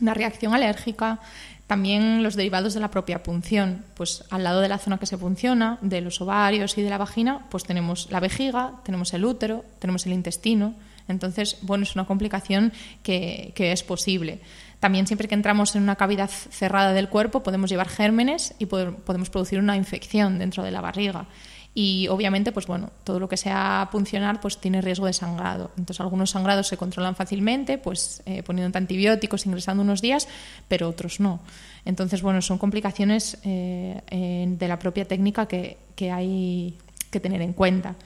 [0.00, 1.20] una reacción alérgica,
[1.66, 5.18] también los derivados de la propia punción, pues al lado de la zona que se
[5.18, 9.64] punciona, de los ovarios y de la vagina, pues tenemos la vejiga, tenemos el útero,
[9.78, 10.74] tenemos el intestino.
[11.08, 12.72] Entonces, bueno, es una complicación
[13.02, 14.40] que, que es posible.
[14.80, 19.30] También siempre que entramos en una cavidad cerrada del cuerpo podemos llevar gérmenes y podemos
[19.30, 21.26] producir una infección dentro de la barriga
[21.74, 26.00] y obviamente pues bueno todo lo que sea puncionar pues tiene riesgo de sangrado entonces
[26.00, 30.28] algunos sangrados se controlan fácilmente pues eh, poniendo antibióticos ingresando unos días
[30.68, 31.40] pero otros no
[31.84, 36.78] entonces bueno son complicaciones eh, de la propia técnica que, que, hay
[37.10, 37.96] que tener en cuenta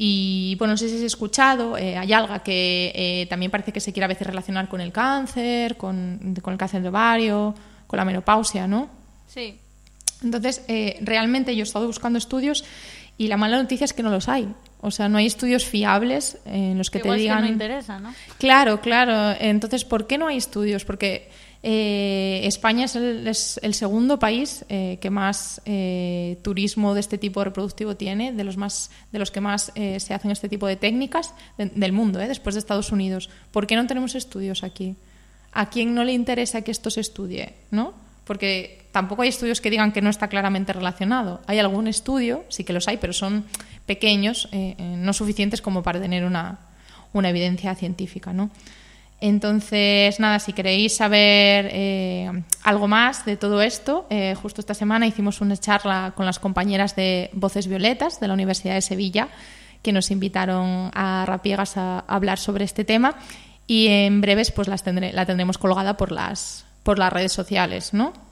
[0.00, 3.92] y bueno, no sé si has escuchado, eh, hay algo que también parece que se
[3.92, 7.52] quiere a veces relacionar con el cáncer, con, con, el cáncer de ovario,
[7.88, 8.88] con la menopausia, ¿no?
[9.26, 9.58] Sí.
[10.22, 10.62] Entonces,
[11.00, 12.64] realmente yo he estado buscando estudios
[13.18, 14.48] y la mala noticia es que no los hay.
[14.80, 17.38] O sea, no hay estudios fiables en los que te digan.
[17.38, 18.14] Que no interesa, ¿no?
[18.38, 19.36] Claro, claro.
[19.40, 20.84] Entonces, ¿por qué no hay estudios?
[20.84, 21.28] Porque
[21.64, 22.94] eh, España es
[23.60, 28.56] el, segundo país eh, que más eh, turismo de este tipo reproductivo tiene, de los
[28.56, 32.60] más, de los que más se hacen este tipo de técnicas del mundo, después de
[32.60, 33.30] Estados Unidos.
[33.50, 34.94] ¿Por qué no tenemos estudios aquí?
[35.50, 37.94] ¿A quién no le interesa que esto se estudie, no?
[38.24, 41.40] Porque tampoco hay estudios que digan que no está claramente relacionado.
[41.46, 43.44] Hay algún estudio, sí que los hay, pero son
[43.86, 46.58] pequeños, eh, eh, no suficientes como para tener una,
[47.14, 48.32] evidencia científica.
[48.32, 48.50] ¿no?
[49.20, 52.30] Entonces, nada, si queréis saber eh,
[52.62, 54.06] algo más de todo esto,
[54.40, 58.74] justo esta semana hicimos una charla con las compañeras de Voces Violetas de la Universidad
[58.74, 59.28] de Sevilla,
[59.82, 63.16] que nos invitaron a Rapiegas a, hablar sobre este tema
[63.66, 68.27] y en breves pues las la tendremos colgada por las, por las redes sociales, ¿no?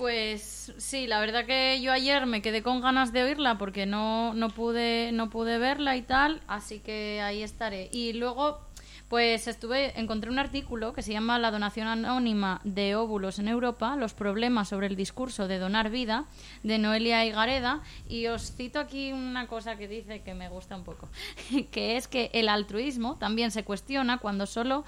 [0.00, 4.32] Pues sí, la verdad que yo ayer me quedé con ganas de oírla porque no,
[4.32, 7.90] no, pude, no pude verla y tal, así que ahí estaré.
[7.92, 8.60] Y luego,
[9.08, 13.94] pues estuve, encontré un artículo que se llama La donación anónima de óvulos en Europa,
[13.96, 16.24] los problemas sobre el discurso de donar vida,
[16.62, 20.84] de Noelia Igareda, y os cito aquí una cosa que dice que me gusta un
[20.84, 21.10] poco,
[21.70, 24.82] que es que el altruismo también se cuestiona cuando solo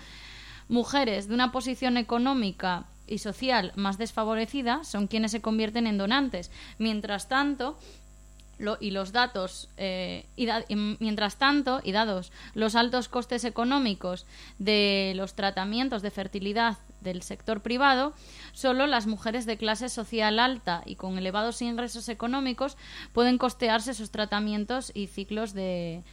[0.70, 6.51] mujeres de una posición económica y social más desfavorecida son quienes se convierten en donantes.
[6.79, 7.79] Mientras tanto,
[8.81, 10.25] y los datos eh,
[11.01, 14.25] mientras tanto y dados los altos costes económicos
[14.59, 18.12] de los tratamientos de fertilidad del sector privado
[18.53, 22.77] solo las mujeres de clase social alta y con elevados ingresos económicos
[23.12, 26.05] pueden costearse esos tratamientos y ciclos de,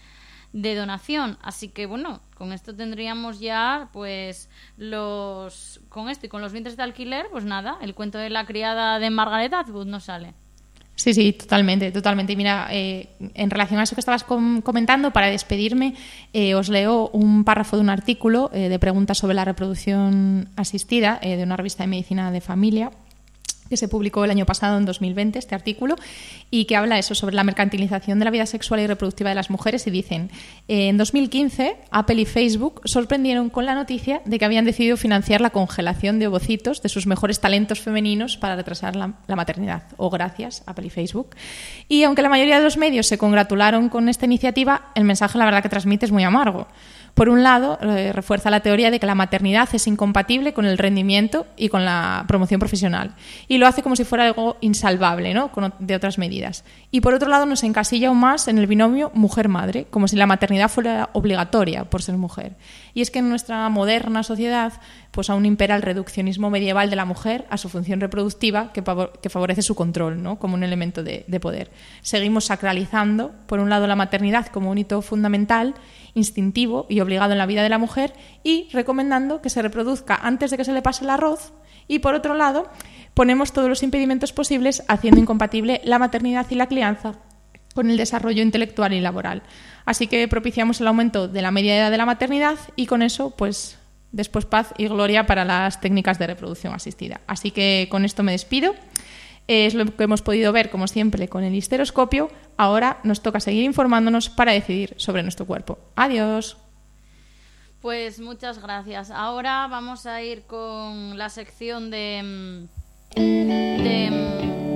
[0.54, 1.38] de donación.
[1.42, 6.78] Así que bueno, con esto tendríamos ya pues los con esto y con los vientres
[6.78, 10.34] de alquiler, pues nada, el cuento de la criada de Margaret Atwood no sale.
[10.96, 12.34] Sí, sí, totalmente, totalmente.
[12.34, 15.96] Y mira, eh, en relación a eso que estabas comentando, para despedirme,
[16.34, 21.18] eh, os leo un párrafo de un artículo eh, de preguntas sobre la reproducción asistida
[21.22, 22.92] de una revista de medicina de familia
[23.70, 25.96] que se publicó el año pasado, en 2020, este artículo,
[26.52, 29.50] y que habla eso sobre la mercantilización de la vida sexual y reproductiva de las
[29.50, 29.86] mujeres.
[29.88, 30.32] Y dicen,
[30.68, 35.52] en 2015, Apple y Facebook sorprendieron con la noticia de que habían decidido financiar la
[35.52, 39.84] congelación de ovocitos de sus mejores talentos femeninos para retrasar la, la maternidad.
[39.98, 41.36] O gracias, Apple y Facebook.
[41.88, 45.46] Y aunque la mayoría de los medios se congratularon con esta iniciativa, el mensaje, la
[45.46, 46.68] verdad, que transmite es muy amargo.
[47.14, 50.78] Por un lado, eh, refuerza la teoría de que la maternidad es incompatible con el
[50.78, 53.16] rendimiento y con la promoción profesional.
[53.48, 55.52] Y lo hace como si fuera algo insalvable, ¿no?
[55.52, 56.64] Con, de otras medidas.
[56.92, 60.26] Y por otro lado, nos encasilla aún más en el binomio mujer-madre, como si la
[60.26, 62.56] maternidad fuera obligatoria por ser mujer.
[63.00, 64.74] Y es que en nuestra moderna sociedad,
[65.12, 69.62] pues aún impera el reduccionismo medieval de la mujer a su función reproductiva que, favorece
[69.62, 70.38] su control.
[70.38, 71.72] Como un elemento de, de poder.
[72.02, 75.76] Seguimos sacralizando, por un lado, la maternidad como un hito fundamental
[76.14, 78.12] instintivo y obligado en la vida de la mujer
[78.44, 81.54] y recomendando que se reproduzca antes de que se le pase el arroz
[81.88, 82.70] y por otro lado
[83.14, 87.14] ponemos todos los impedimentos posibles haciendo incompatible la maternidad y la crianza
[87.80, 89.42] con el desarrollo intelectual y laboral.
[89.86, 93.30] Así que propiciamos el aumento de la media edad de la maternidad y con eso
[93.30, 93.80] pues
[94.12, 97.22] después paz y gloria para las técnicas de reproducción asistida.
[97.26, 98.76] Así que con esto me despido
[99.48, 102.30] es lo que hemos podido ver, como siempre, con el histeroscopio.
[102.58, 105.80] Ahora nos toca seguir informándonos para decidir sobre nuestro cuerpo.
[105.96, 106.58] Adiós.
[107.82, 109.10] Pues muchas gracias.
[109.10, 112.68] Ahora vamos a ir con la sección de...
[113.16, 114.69] de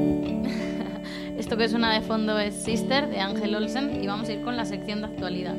[1.54, 4.58] esto que suena de fondo es Sister de Ángel Olsen y vamos a ir con
[4.58, 5.54] la sección de actualidad.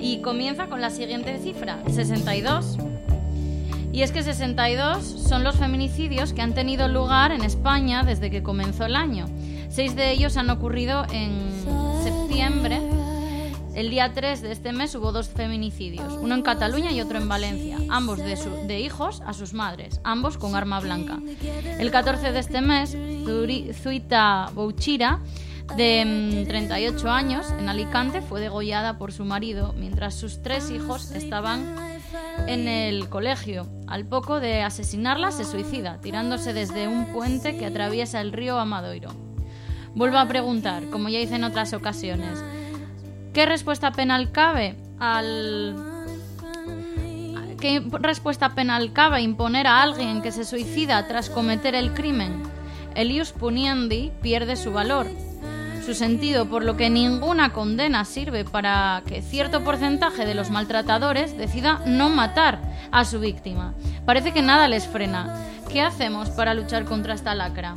[0.00, 2.76] Y comienza con la siguiente cifra, 62.
[3.92, 8.42] Y es que 62 son los feminicidios que han tenido lugar en España desde que
[8.42, 9.26] comenzó el año.
[9.68, 11.30] Seis de ellos han ocurrido en
[12.02, 12.80] septiembre.
[13.76, 17.28] El día 3 de este mes hubo dos feminicidios, uno en Cataluña y otro en
[17.28, 21.18] Valencia, ambos de, hijos a sus madres, ambos con arma blanca.
[21.78, 22.96] El 14 de este mes,
[23.82, 25.20] Zuita Bouchira
[25.76, 31.10] de 38 mm, años, en Alicante, fue degollada por su marido mientras sus tres hijos
[31.10, 31.76] estaban
[32.46, 33.68] en el colegio.
[33.88, 39.10] Al poco de asesinarla se suicida, tirándose desde un puente que atraviesa el río Amadoiro.
[39.94, 42.42] Vuelvo a preguntar, como ya hice en otras ocasiones,
[43.36, 45.76] ¿qué respuesta penal cabe al
[47.60, 52.42] ¿Qué respuesta penal cabe imponer a alguien que se suicida tras cometer el crimen?
[52.94, 55.06] Elius Puniendi pierde su valor
[55.84, 61.36] su sentido, por lo que ninguna condena sirve para que cierto porcentaje de los maltratadores
[61.36, 62.58] decida no matar
[62.90, 63.74] a su víctima.
[64.06, 65.44] Parece que nada les frena.
[65.70, 67.76] ¿Qué hacemos para luchar contra esta lacra?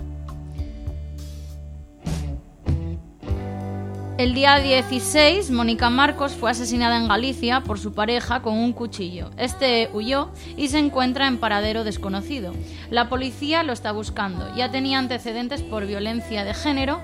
[4.19, 9.29] El día 16, Mónica Marcos fue asesinada en Galicia por su pareja con un cuchillo.
[9.37, 12.51] Este huyó y se encuentra en paradero desconocido.
[12.89, 14.53] La policía lo está buscando.
[14.57, 16.99] Ya tenía antecedentes por violencia de género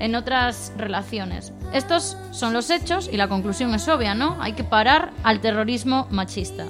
[0.00, 1.52] en otras relaciones.
[1.72, 4.36] Estos son los hechos y la conclusión es obvia, ¿no?
[4.40, 6.66] Hay que parar al terrorismo machista.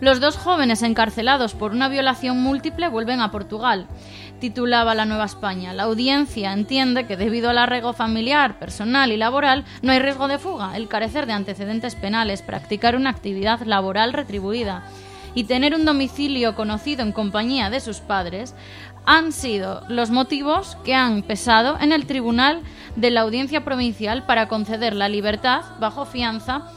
[0.00, 3.88] Los dos jóvenes encarcelados por una violación múltiple vuelven a Portugal,
[4.40, 5.72] titulaba la Nueva España.
[5.72, 10.38] La audiencia entiende que debido al arraigo familiar, personal y laboral no hay riesgo de
[10.38, 14.84] fuga, el carecer de antecedentes penales, practicar una actividad laboral retribuida
[15.34, 18.54] y tener un domicilio conocido en compañía de sus padres
[19.04, 22.60] han sido los motivos que han pesado en el Tribunal
[22.96, 26.70] de la Audiencia Provincial para conceder la libertad bajo fianza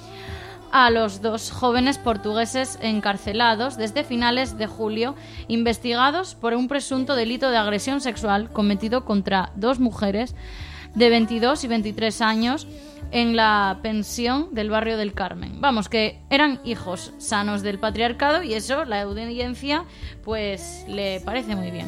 [0.71, 5.15] a los dos jóvenes portugueses encarcelados desde finales de julio,
[5.47, 10.35] investigados por un presunto delito de agresión sexual cometido contra dos mujeres
[10.95, 12.67] de 22 y 23 años
[13.11, 15.59] en la pensión del barrio del Carmen.
[15.59, 19.85] Vamos, que eran hijos sanos del patriarcado y eso la audiencia
[20.23, 21.87] pues le parece muy bien.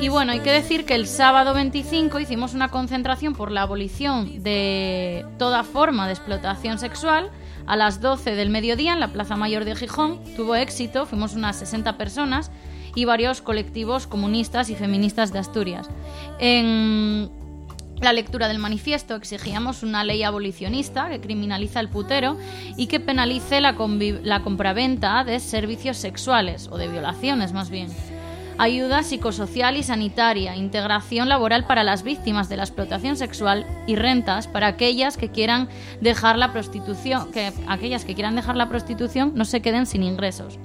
[0.00, 4.44] Y bueno, hay que decir que el sábado 25 hicimos una concentración por la abolición
[4.44, 7.30] de toda forma de explotación sexual
[7.66, 10.20] a las 12 del mediodía en la Plaza Mayor de Gijón.
[10.36, 12.52] Tuvo éxito, fuimos unas 60 personas
[12.94, 15.90] y varios colectivos comunistas y feministas de Asturias.
[16.38, 17.28] En
[18.00, 22.38] la lectura del manifiesto exigíamos una ley abolicionista que criminaliza el putero
[22.76, 23.74] y que penalice la,
[24.22, 27.88] la compraventa de servicios sexuales o de violaciones más bien.
[28.58, 34.48] Ayuda psicosocial y sanitaria, integración laboral para las víctimas de la explotación sexual y rentas
[34.48, 35.68] para aquellas que quieran
[36.00, 40.58] dejar la prostitución, que aquellas que quieran dejar la prostitución no se queden sin ingresos.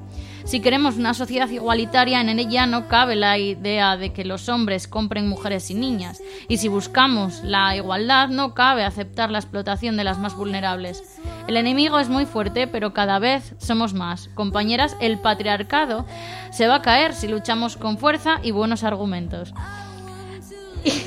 [0.44, 4.90] Si queremos una sociedad igualitaria, en ella no cabe la idea de que los hombres
[4.90, 6.22] compren mujeres y niñas.
[6.50, 11.22] Y si buscamos la igualdad, no cabe aceptar la explotación de las más vulnerables.
[11.48, 14.30] El enemigo es muy fuerte, pero cada vez somos más.
[14.34, 16.06] Compañeras, el patriarcado
[16.52, 19.54] se va a caer si luchamos con fuerza y buenos argumentos.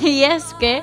[0.02, 0.82] Y es que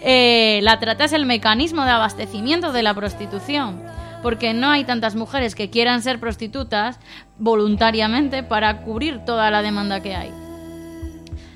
[0.00, 3.82] eh, la trata es el mecanismo de abastecimiento de la prostitución
[4.22, 6.98] porque no hay tantas mujeres que quieran ser prostitutas
[7.38, 10.41] voluntariamente para cubrir toda la demanda que hay.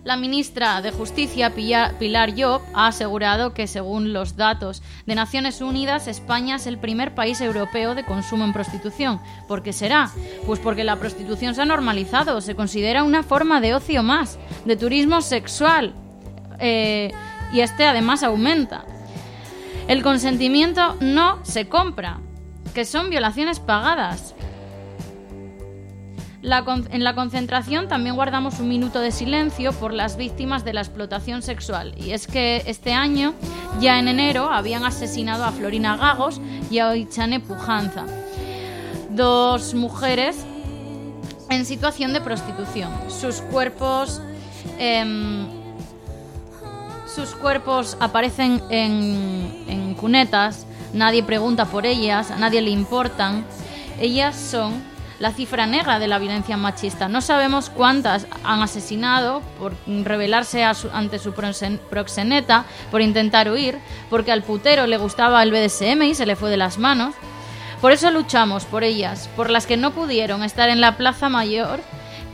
[0.07, 6.07] La ministra de Justicia, Pilar Job, ha asegurado que, según los datos de Naciones Unidas,
[6.07, 9.21] España es el primer país europeo de consumo en prostitución.
[9.49, 10.13] ¿Por qué será?
[10.47, 14.77] Pues porque la prostitución se ha normalizado, se considera una forma de ocio más, de
[14.77, 15.93] turismo sexual,
[16.61, 17.11] eh,
[17.53, 18.85] y este además aumenta.
[19.89, 22.21] El consentimiento no se compra,
[22.75, 24.36] que son violaciones pagadas.
[26.47, 31.43] En la concentración también guardamos un minuto de silencio por las víctimas de la explotación
[31.43, 31.93] sexual.
[31.97, 33.35] Y es que este año,
[33.81, 38.05] ya en enero, habían asesinado a Florina Gagos y a Oichane Pujanza,
[39.11, 40.47] dos mujeres
[41.51, 42.93] en situación de prostitución.
[43.09, 44.23] Sus cuerpos.
[44.79, 45.47] Em,
[47.13, 53.45] sus cuerpos aparecen en, en cunetas nadie pregunta por ellas, a nadie le importan.
[54.01, 54.83] Ellas son
[55.19, 57.09] la cifra negra de la violencia machista.
[57.09, 63.79] No sabemos cuántas han asesinado por rebelarse ante su proxeneta, por intentar huir,
[64.11, 67.15] porque al putero le gustaba el BDSM y se le fue de las manos.
[67.81, 71.81] Por eso luchamos por ellas, por las que no pudieron estar en la Plaza Mayor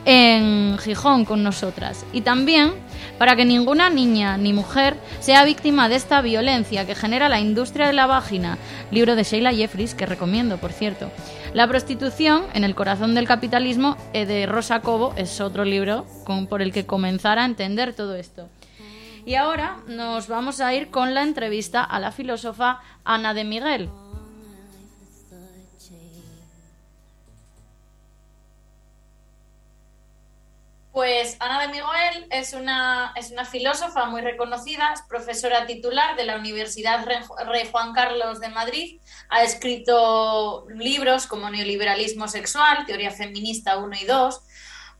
[0.05, 2.05] en Gijón con nosotras.
[2.13, 2.75] Y también
[3.19, 7.87] para que ninguna niña ni mujer sea víctima de esta violencia que genera la industria
[7.87, 8.59] de la vagina.
[8.91, 11.11] Libro de Sheila Jeffries, que recomiendo, por cierto.
[11.55, 16.07] La prostitución en el corazón del capitalismo eh, de Rosa Cobo es otro libro
[16.49, 18.49] por el que comenzar a entender todo esto.
[19.25, 23.91] Y ahora nos vamos a ir con la entrevista a la filósofa Ana de Miguel.
[30.93, 36.25] Pues Ana de Miguel es una, es una filósofa muy reconocida, es profesora titular de
[36.25, 39.01] la Universidad Rey Juan Carlos de Madrid,
[39.31, 44.41] ha escrito libros como Neoliberalismo Sexual, Teoría Feminista 1 y 2,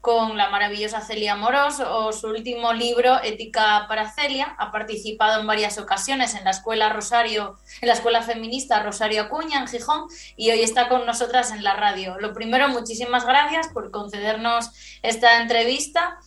[0.03, 4.57] con la maravillosa Celia Moros o su último libro Ética para Celia.
[4.59, 9.61] Ha participado en varias ocasiones en la escuela Rosario, en la escuela feminista Rosario Acuña
[9.61, 12.19] en Gijón y hoy está con nosotras en la radio.
[12.19, 16.19] Lo primero, muchísimas gracias por concedernos esta entrevista.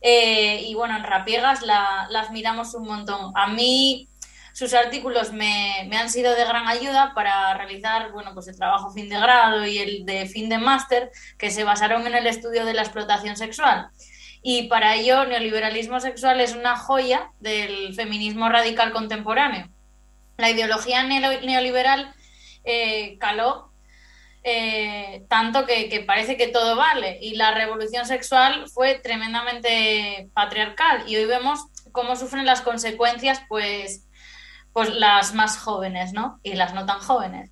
[0.00, 3.30] Eh, y bueno, en Rapiegas la, las miramos un montón.
[3.36, 4.08] A mí
[4.52, 9.08] sus artículos me, han sido de gran ayuda para realizar bueno, pues el trabajo fin
[9.08, 12.74] de grado y el de fin de máster que se basaron en el estudio de
[12.74, 13.88] la explotación sexual.
[14.42, 19.68] Y para ello, neoliberalismo sexual es una joya del feminismo radical contemporáneo.
[20.36, 22.12] La ideología neoliberal
[22.64, 23.72] eh, caló
[24.44, 27.18] eh, tanto que, que, parece que todo vale.
[27.20, 31.04] Y la revolución sexual fue tremendamente patriarcal.
[31.06, 34.08] Y hoy vemos cómo sufren las consecuencias, pues,
[34.72, 36.40] pues las más jóvenes, ¿no?
[36.42, 37.50] Y las no tan jóvenes.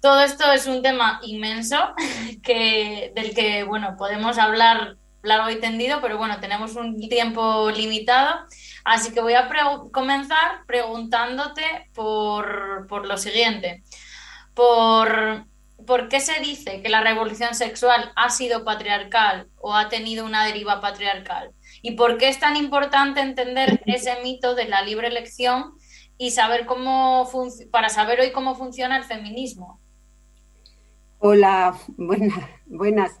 [0.00, 1.94] Todo esto es un tema inmenso
[2.42, 8.46] que, del que, bueno, podemos hablar largo y tendido, pero bueno, tenemos un tiempo limitado.
[8.84, 9.48] Así que voy a
[9.92, 13.82] comenzar preguntándote por, por lo siguiente.
[14.52, 15.46] Por,
[15.86, 20.44] ¿Por qué se dice que la revolución sexual ha sido patriarcal o ha tenido una
[20.44, 21.50] deriva patriarcal?
[21.82, 25.74] ¿Y por qué es tan importante entender ese mito de la libre elección
[26.18, 27.28] y saber cómo
[27.70, 29.80] para saber hoy cómo funciona el feminismo.
[31.18, 33.20] Hola, buenas, buenas.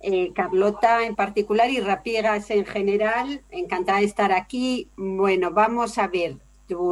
[0.00, 4.90] Eh, Carlota en particular y Rapiegas en general, encantada de estar aquí.
[4.96, 6.38] Bueno, vamos a ver,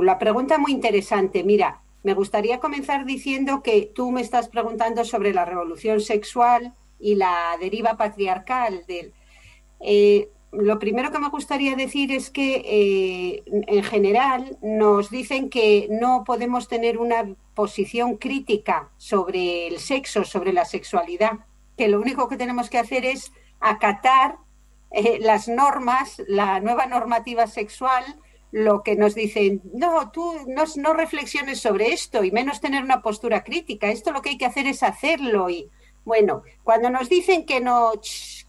[0.03, 1.43] la pregunta muy interesante.
[1.43, 7.17] Mira, me gustaría comenzar diciendo que tú me estás preguntando sobre la revolución sexual y
[7.17, 9.13] la deriva patriarcal del...
[9.81, 15.87] Eh, lo primero que me gustaría decir es que eh, en general nos dicen que
[15.91, 21.41] no podemos tener una posición crítica sobre el sexo, sobre la sexualidad,
[21.77, 24.39] que lo único que tenemos que hacer es acatar
[24.91, 28.05] eh, las normas, la nueva normativa sexual,
[28.51, 33.03] lo que nos dicen, no, tú no, no reflexiones sobre esto y menos tener una
[33.03, 35.71] postura crítica, esto lo que hay que hacer es hacerlo y
[36.05, 37.93] Bueno, cuando nos dicen que, no,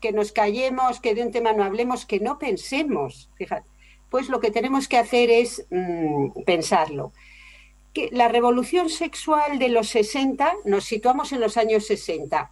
[0.02, 3.70] que nos callemos, que de un tema no hablemos, que no pensemos, fíjate,
[4.10, 7.14] pues lo que tenemos que hacer es mm, pensarlo.
[7.94, 12.52] Que la revolución sexual de los 60, nos situamos en los años 60,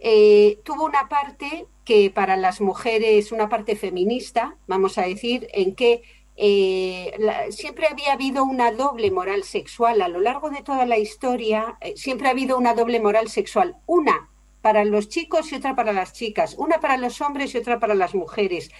[0.00, 5.74] eh, tuvo una parte que para las mujeres, una parte feminista, vamos a decir, en
[5.74, 6.02] que
[6.36, 7.12] eh,
[7.50, 11.94] siempre había habido una doble moral sexual a lo largo de toda la historia, eh,
[11.96, 14.30] siempre ha habido una doble moral sexual, una
[14.64, 17.94] para los chicos y otra para las chicas, una para los hombres y otra para
[17.94, 18.70] las mujeres.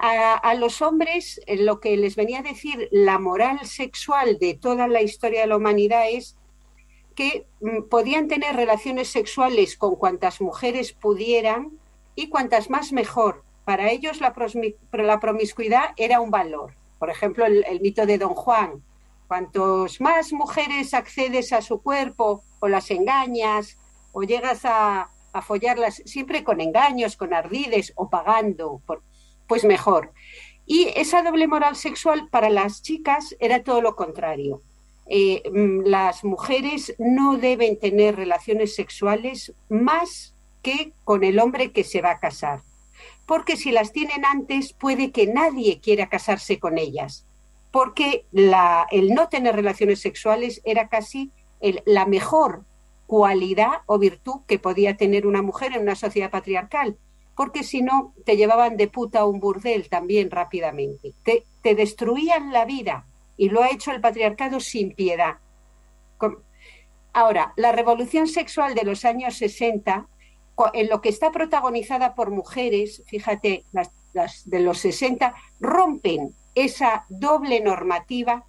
[0.00, 4.88] A, los hombres eh, lo que les venía a decir la moral sexual de toda
[4.88, 6.38] la historia de la humanidad es
[7.14, 11.78] que mm, podían tener relaciones sexuales con cuantas mujeres pudieran
[12.14, 13.44] y cuantas más mejor.
[13.66, 14.32] Para ellos la,
[14.92, 16.72] la promiscuidad era un valor.
[16.98, 18.82] Por ejemplo, el, mito de Don Juan.
[19.26, 23.76] Cuantos más mujeres accedes a su cuerpo o las engañas
[24.12, 28.82] o llegas a, a follarlas siempre con engaños, con ardides o pagando,
[29.46, 30.12] pues mejor.
[30.66, 34.62] Y esa doble moral sexual para las chicas era todo lo contrario.
[35.06, 41.84] Eh, mm, las mujeres no deben tener relaciones sexuales más que con el hombre que
[41.84, 42.60] se va a casar
[43.28, 47.26] porque si las tienen antes puede que nadie quiera casarse con ellas,
[47.70, 51.30] porque el no tener relaciones sexuales era casi
[51.84, 52.64] la mejor
[53.08, 56.98] cualidad o virtud que podía tener una mujer en una sociedad patriarcal,
[57.34, 62.52] porque si no te llevaban de puta a un burdel también rápidamente, te, te destruían
[62.52, 63.06] la vida
[63.38, 65.38] y lo ha hecho el patriarcado sin piedad.
[67.14, 70.06] Ahora, la revolución sexual de los años 60
[70.74, 73.64] en lo que está protagonizada por mujeres, fíjate,
[74.12, 78.44] las, de los 60, rompen esa doble normativa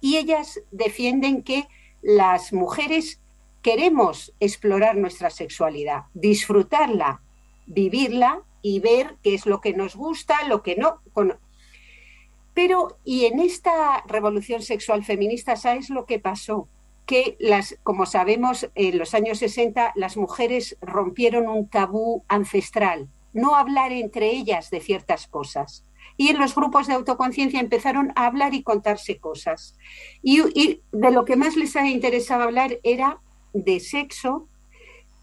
[0.00, 1.66] y ellas defienden que
[2.00, 3.20] las mujeres
[3.64, 7.22] queremos explorar nuestra sexualidad, disfrutarla,
[7.64, 11.00] vivirla y ver qué es lo que nos gusta, lo que no.
[12.52, 16.68] Pero, y en esta revolución sexual feminista, ¿sabes lo que pasó?
[17.06, 23.56] que las, como sabemos, en los años 60 las mujeres rompieron un tabú ancestral, no
[23.56, 25.84] hablar entre ellas de ciertas cosas.
[26.16, 29.76] Y en los grupos de autoconciencia empezaron a hablar y contarse cosas.
[30.22, 33.20] Y, de lo que más les interesaba hablar era
[33.54, 34.46] de sexo,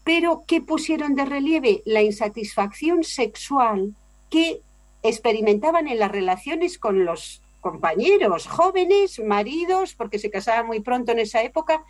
[0.02, 1.82] pero ¿qué pusieron de relieve?
[1.84, 3.94] La insatisfacción sexual
[4.30, 4.60] que
[5.02, 11.20] experimentaban en las relaciones con los compañeros jóvenes, maridos, porque se casaban muy pronto en
[11.20, 11.84] esa época,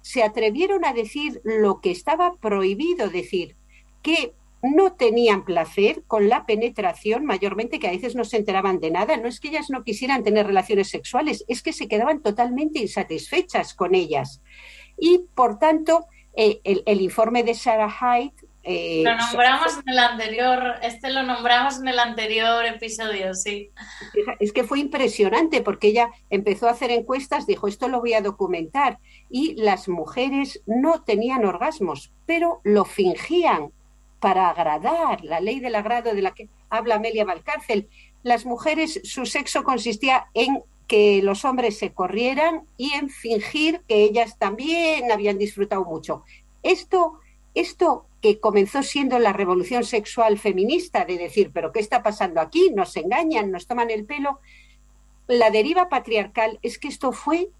[0.00, 3.54] se atrevieron a decir lo que estaba prohibido decir,
[4.00, 4.32] que
[4.62, 9.16] no tenían placer con la penetración, mayormente que a veces no se enteraban de nada.
[9.16, 13.74] No es que ellas no quisieran tener relaciones sexuales, es que se quedaban totalmente insatisfechas
[13.74, 14.40] con ellas.
[14.98, 18.34] Y por tanto, eh, el, el, informe de Sarah Hyde
[18.70, 23.70] eh, lo nombramos en el anterior, este lo nombramos en el anterior episodio, sí.
[24.40, 28.20] Es que fue impresionante porque ella empezó a hacer encuestas, dijo, esto lo voy a
[28.20, 28.98] documentar,
[29.30, 33.72] y las mujeres no tenían orgasmos, pero lo fingían
[34.20, 37.88] para agradar, la ley del agrado de la que habla Amelia Valcárcel.
[38.22, 44.02] Las mujeres, su sexo consistía en que los hombres se corrieran y en fingir que
[44.02, 46.24] ellas también habían disfrutado mucho.
[46.62, 47.20] Esto,
[47.54, 52.70] esto que comenzó siendo la revolución sexual feminista, de decir, pero ¿qué está pasando aquí?
[52.74, 54.40] Nos engañan, nos toman el pelo.
[55.28, 57.50] La deriva patriarcal es que esto fue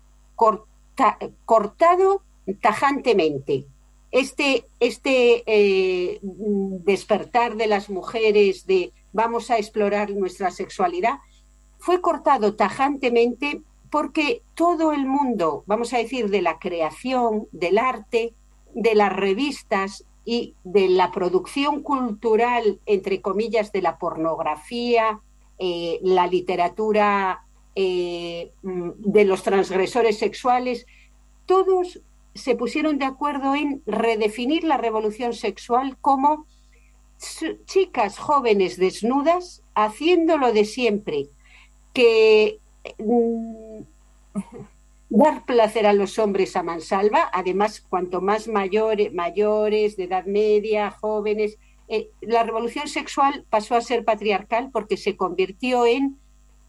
[1.45, 2.23] cortado
[2.63, 3.67] tajantemente.
[4.11, 11.19] Este, este eh, despertar de las mujeres de vamos a explorar nuestra sexualidad
[11.79, 18.35] fue cortado tajantemente porque todo el mundo, vamos a decir, de la creación, del arte,
[18.75, 25.21] de las revistas, y de la producción cultural, entre comillas, de la pornografía,
[25.59, 30.85] eh, la literatura eh, mm, de los transgresores sexuales,
[31.47, 32.03] todos
[32.35, 36.45] se pusieron de acuerdo en redefinir la revolución sexual como
[37.65, 41.31] chicas jóvenes desnudas haciéndolo de siempre,
[41.99, 42.61] que
[42.99, 43.81] mm,
[45.09, 50.93] dar placer a los hombres a mansalva, además, cuanto más mayores, mayores de edad media,
[50.93, 56.17] jóvenes, eh, la revolución sexual pasó a ser patriarcal porque se convirtió en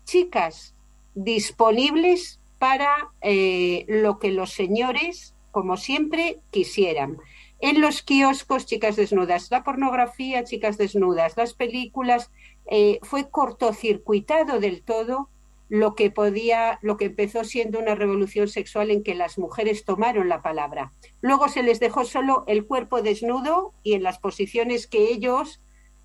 [0.04, 0.74] chicas
[1.14, 7.20] disponibles para eh, lo que los señores, como siempre, quisieran.
[7.60, 12.32] En los kioscos, chicas desnudas, la pornografía, chicas desnudas, las películas,
[12.72, 15.30] eh, fue cortocircuitado del todo
[15.70, 20.30] lo que podía, lo que empezó siendo una revolución sexual en que las mujeres tomaron
[20.30, 20.94] la palabra.
[21.22, 25.62] Luego se les dejó solo el cuerpo desnudo y en las posiciones que ellos,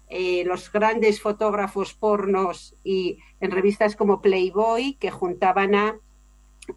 [0.09, 5.99] eh, los grandes fotógrafos pornos y en revistas como Playboy, que juntaban a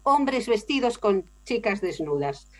[0.02, 2.50] hombres vestidos con chicas desnudas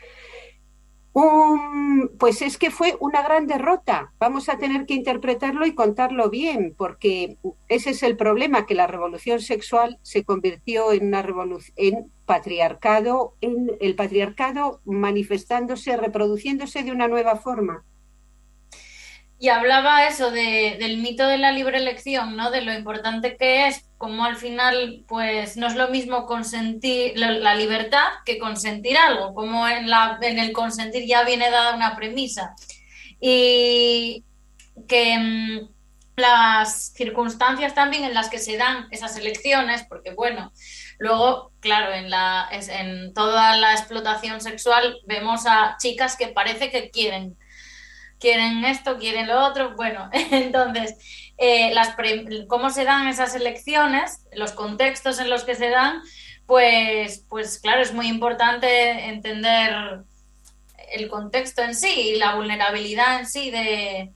[2.18, 4.12] pues es que fue una gran derrota.
[4.18, 7.36] Vamos a tener que interpretarlo y contarlo bien, porque
[7.68, 13.34] ese es el problema, que la revolución sexual se convirtió en una revolución en patriarcado,
[13.40, 17.84] en el patriarcado manifestándose, reproduciéndose de una nueva forma.
[19.40, 22.50] Y hablaba eso de, del mito de la libre elección, ¿no?
[22.50, 27.54] De lo importante que es, como al final, pues no es lo mismo consentir la,
[27.54, 32.56] libertad que consentir algo, como en, la, en el consentir ya viene dada una premisa.
[33.20, 34.24] Y
[34.88, 35.68] que mm,
[36.16, 40.52] las circunstancias también en las que se dan esas elecciones, porque bueno,
[40.98, 46.90] luego, claro, en, la, en toda la explotación sexual vemos a chicas que parece que
[46.90, 47.36] quieren
[48.18, 49.74] quieren esto, quieren lo otro.
[49.76, 50.96] Bueno, entonces,
[51.38, 51.94] eh, las
[52.48, 56.02] cómo se dan esas elecciones, los contextos en los que se dan,
[56.46, 60.02] pues, pues claro, es muy importante entender
[60.92, 64.12] el contexto en sí y la vulnerabilidad en sí de,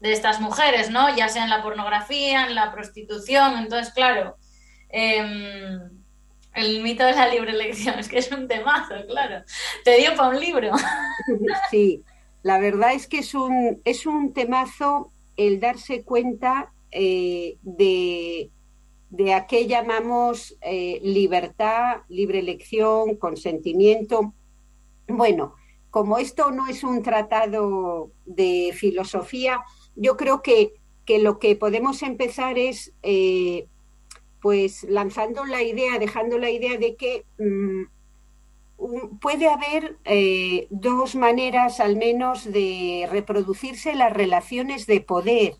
[0.00, 1.14] de estas mujeres, ¿no?
[1.16, 3.58] Ya sea en la pornografía, en la prostitución.
[3.58, 4.36] Entonces, claro,
[4.88, 5.80] em,
[6.54, 9.44] el mito de la libre elección es que es un temazo, claro.
[9.84, 10.72] Te dio para un libro.
[11.70, 12.02] Sí,
[12.42, 18.50] la verdad es que es un, es un temazo el darse cuenta eh, de,
[19.10, 24.34] de, a qué llamamos eh, libertad, libre elección, consentimiento.
[25.08, 25.54] Bueno,
[25.90, 29.62] como esto no es un tratado de filosofía,
[29.96, 30.72] yo creo que,
[31.04, 33.66] que lo que podemos empezar es, eh,
[34.40, 37.82] pues, lanzando la idea, dejando la idea de que mm,
[39.20, 45.56] puede haber eh, dos maneras al menos de reproducirse las relaciones de poder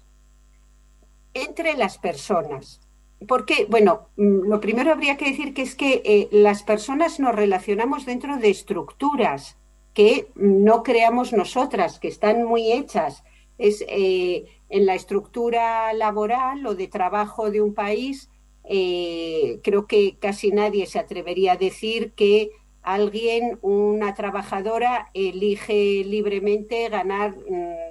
[1.35, 2.81] entre las personas.
[3.29, 7.35] Porque, bueno, mm, lo primero habría que decir que es que eh, las personas nos
[7.35, 9.59] relacionamos dentro de estructuras
[9.93, 13.23] que no creamos nosotras, que están muy hechas.
[13.59, 18.31] Es eh, en la estructura laboral o de trabajo de un país,
[18.63, 22.53] creo que casi nadie se atrevería a decir que
[22.83, 27.35] alguien, una trabajadora, elige libremente ganar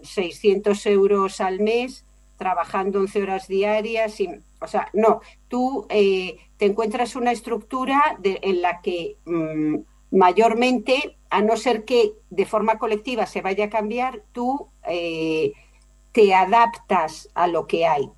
[0.02, 2.06] 600 mm, euros al mes
[2.38, 4.20] trabajando 11 horas diarias.
[4.20, 4.30] Y,
[4.60, 9.76] o sea, no, tú eh, te encuentras una estructura en la que mm,
[10.12, 15.54] mayormente, a no ser que de forma colectiva se vaya a cambiar, tú eh,
[16.12, 18.10] te adaptas a lo que hay.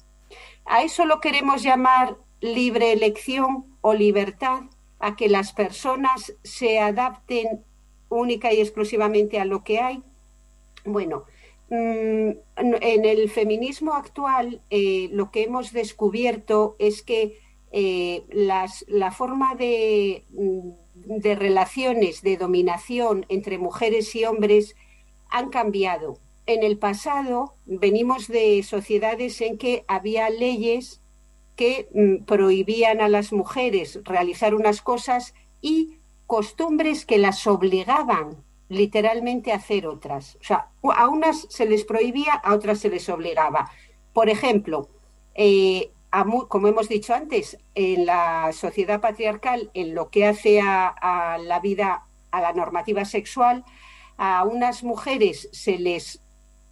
[0.66, 4.62] A eso lo queremos llamar libre elección o libertad
[5.02, 7.64] a que las personas se adapten
[8.10, 10.04] única y exclusivamente a lo que hay?
[10.86, 11.26] Bueno,
[11.70, 17.38] mm, en el feminismo actual eh, lo que hemos descubierto es que
[17.72, 24.76] eh, la forma de, mm, de relaciones de dominación entre mujeres y hombres
[25.30, 26.18] han cambiado.
[26.46, 31.01] En el pasado venimos de sociedades en que había leyes
[31.62, 39.52] que mm, prohibían a las mujeres realizar unas cosas y costumbres que las obligaban literalmente
[39.52, 40.40] a hacer otras.
[40.42, 43.70] O sea, a unas se les prohibía, a otras se les obligaba.
[44.12, 44.90] Por ejemplo,
[45.36, 45.92] eh,
[46.48, 52.08] como hemos dicho antes, en la sociedad patriarcal, en lo que hace a la vida,
[52.32, 53.66] a la normativa sexual,
[54.18, 56.24] a unas mujeres se les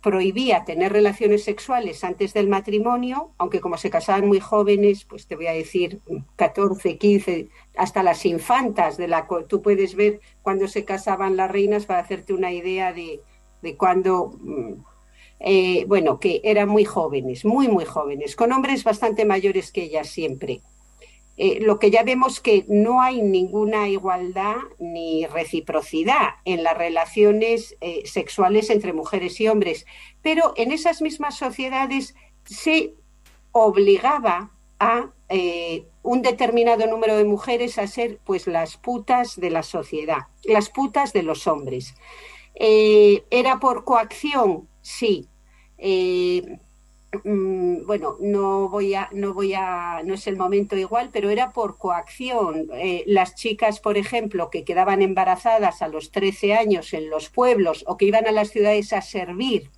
[0.02, 5.36] prohibía tener relaciones sexuales antes del matrimonio, aunque como se casaban muy jóvenes, pues te
[5.36, 6.00] voy a decir
[6.38, 11.86] 14, 15, hasta las infantas de la tú puedes ver cuando se casaban las reinas
[11.86, 13.22] para hacerte una idea de,
[13.62, 14.74] de cuando, mm,
[15.42, 20.08] eh, bueno, que eran muy jóvenes, muy, muy jóvenes, con hombres bastante mayores que ellas
[20.08, 20.62] siempre.
[21.42, 27.78] Eh, lo que ya vemos que no hay ninguna igualdad ni reciprocidad en las relaciones
[27.80, 29.86] eh, sexuales entre mujeres y hombres,
[30.22, 32.14] pero en esas mismas sociedades
[32.44, 32.94] se
[33.54, 39.64] obligaba a eh, un determinado número de mujeres a ser pues las putas de la
[39.64, 41.96] sociedad, las putas de los hombres.
[42.54, 44.68] ¿Era por coacción?
[44.82, 45.30] Sí.
[47.24, 51.52] Mm, bueno, no voy a, no voy a, no es el momento igual, pero era
[51.52, 52.68] por coacción.
[52.74, 57.84] Eh, las chicas, por ejemplo, que quedaban embarazadas a los 13 años en los pueblos
[57.88, 59.72] o que iban a las ciudades a servir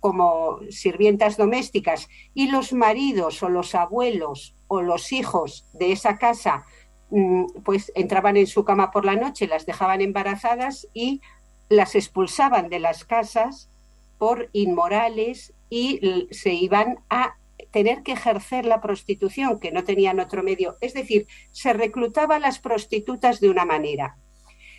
[0.00, 6.66] como sirvientas domésticas y los maridos o los abuelos o los hijos de esa casa
[7.10, 11.22] mm, pues entraban en su cama por la noche, las dejaban embarazadas y
[11.70, 13.70] las expulsaban de las casas
[14.18, 17.36] por inmorales y se iban a
[17.70, 20.76] tener que ejercer la prostitución, que no tenían otro medio.
[20.80, 24.16] Es decir, se reclutaba a las prostitutas de una manera.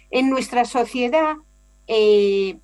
[0.09, 1.35] En nuestra sociedad
[1.87, 2.59] eh,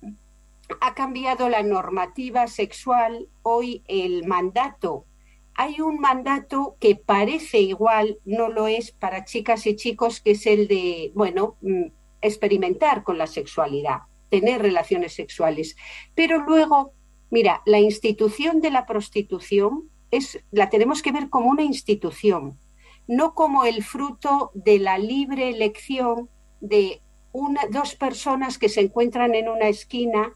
[0.80, 5.06] ha cambiado la normativa sexual, hoy el mandato.
[5.54, 10.46] Hay un mandato que parece igual, no lo es para chicas y chicos, que es
[10.46, 11.84] el de, bueno, mm,
[12.22, 14.00] experimentar con la sexualidad,
[14.40, 15.76] tener relaciones sexuales.
[16.14, 16.92] Pero luego,
[17.30, 22.58] mira, la institución de la prostitución es, la tenemos que ver como una institución,
[23.06, 26.28] no como el fruto de la libre elección
[26.60, 27.00] de
[27.32, 30.34] una, dos personas que se encuentran en una esquina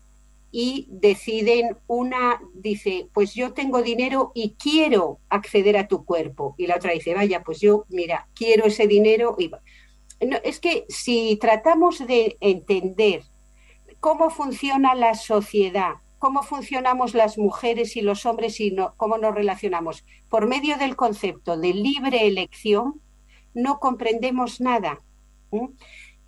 [0.50, 6.54] y deciden, una dice, pues yo tengo dinero y quiero acceder a tu cuerpo.
[6.56, 9.36] Y la otra dice, vaya, pues yo, mira, quiero ese dinero.
[10.42, 13.24] Es que si tratamos de entender
[14.00, 20.04] cómo funciona la sociedad, cómo funcionamos las mujeres y los hombres y cómo nos relacionamos
[20.28, 23.00] por medio del concepto de libre elección,
[23.54, 24.98] no comprendemos nada.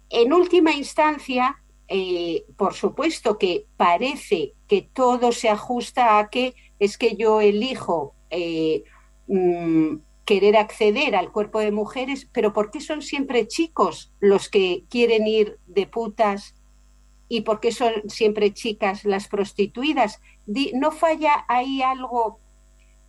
[0.09, 6.97] En última instancia, eh, por supuesto que parece que todo se ajusta a que es
[6.97, 8.85] que yo elijo eh,
[9.27, 14.85] mm, querer acceder al cuerpo de mujeres, pero ¿por qué son siempre chicos los que
[14.89, 16.55] quieren ir de putas
[17.31, 20.21] y por qué son siempre chicas las prostituidas?
[20.75, 22.41] ¿No falla ahí algo?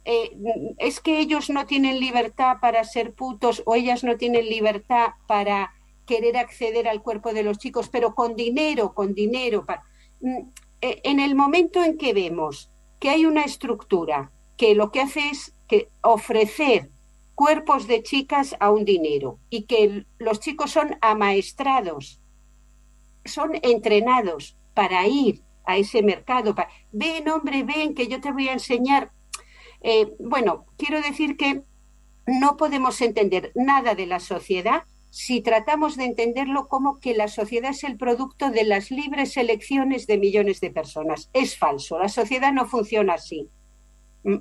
[0.06, 0.32] Eh,
[0.78, 5.74] ¿Es que ellos no tienen libertad para ser putos o ellas no tienen libertad para
[6.06, 9.66] querer acceder al cuerpo de los chicos, pero con dinero, con dinero.
[10.20, 10.50] Mm,
[10.82, 15.30] e, en el momento en que vemos que hay una estructura que lo que hace
[15.30, 16.92] es que ofrecer
[17.34, 22.21] cuerpos de chicas a un dinero y que los chicos son amaestrados,
[23.26, 26.56] son entrenados para ir a ese mercado.
[26.92, 29.12] ven, hombre, ven, que yo te voy a enseñar.
[29.82, 31.64] Eh, bueno, quiero decir que
[32.26, 37.72] no podemos entender nada de la sociedad si tratamos de entenderlo como que la sociedad
[37.72, 41.30] es el producto de las libres elecciones de millones de personas.
[41.34, 43.50] Es falso, la sociedad no funciona así.
[44.24, 44.38] Mm.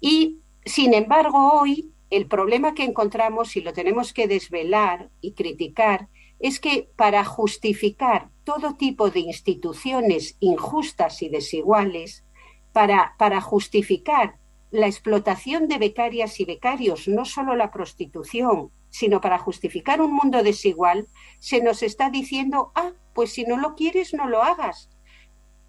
[0.00, 6.08] Y, sin embargo, hoy el problema que encontramos, y lo tenemos que desvelar y criticar,
[6.38, 12.24] es que para justificar todo tipo de instituciones injustas y desiguales,
[12.72, 14.36] para, para justificar
[14.70, 20.42] la explotación de becarias y becarios, no solo la prostitución, sino para justificar un mundo
[20.42, 21.08] desigual,
[21.38, 24.90] se nos está diciendo, ah, pues si no lo quieres, no lo hagas.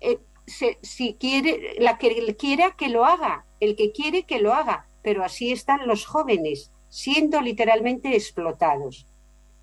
[0.02, 0.20] Eh,
[0.82, 5.24] si quiere, la que quiera que lo haga, el que quiere que lo haga, pero
[5.24, 9.08] así están los jóvenes, siendo literalmente explotados.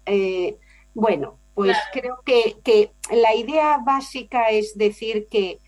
[0.06, 0.56] Eh,
[0.96, 5.60] bueno, pues creo que, que la idea básica es decir que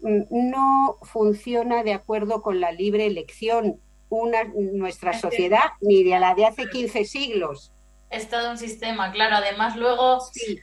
[0.00, 6.34] mm, no funciona de acuerdo con la libre elección una, nuestra sociedad ni de la
[6.34, 7.72] de hace 15 siglos.
[8.10, 9.36] Es todo un sistema, claro.
[9.36, 10.20] Además, luego,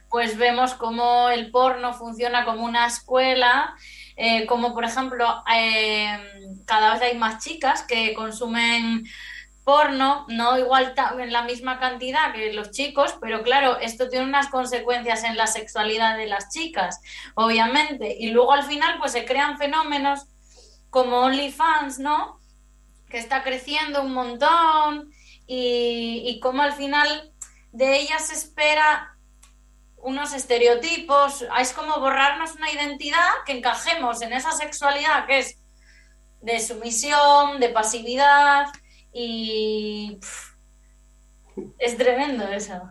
[0.10, 3.76] pues vemos cómo el porno funciona como una escuela,
[4.16, 6.18] eh, como por ejemplo, eh,
[6.66, 9.04] cada vez hay más chicas que consumen
[9.64, 14.50] porno, no igual en la misma cantidad que los chicos, pero claro, esto tiene unas
[14.50, 17.00] consecuencias en la sexualidad de las chicas,
[17.36, 18.16] obviamente.
[18.20, 20.28] Y luego al final, pues se crean fenómenos
[20.90, 22.44] como OnlyFans, ¿no?
[23.14, 25.12] que está creciendo un montón
[25.46, 27.32] y, y cómo al final
[27.72, 29.16] de ella se espera
[29.98, 35.60] unos estereotipos, es como borrarnos una identidad que encajemos en esa sexualidad que es
[36.42, 38.66] de sumisión, de pasividad
[39.14, 40.20] y
[41.78, 42.82] es tremendo eso.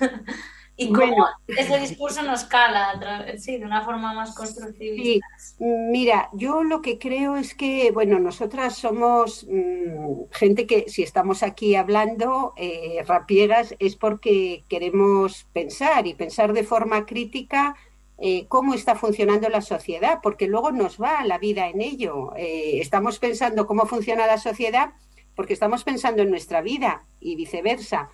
[0.78, 5.26] y cómo ese discurso nos cala, sí, de una forma más constructiva.
[5.58, 11.42] Mira, yo lo que creo es que, bueno, nosotras somos mm, gente que si estamos
[11.42, 17.74] aquí hablando eh, rapiegas es porque queremos pensar y pensar de forma crítica
[18.18, 22.34] eh, cómo está funcionando la sociedad, porque luego nos va la vida en ello.
[22.36, 24.94] Eh, estamos pensando cómo funciona la sociedad
[25.36, 28.10] porque estamos pensando en nuestra vida y viceversa.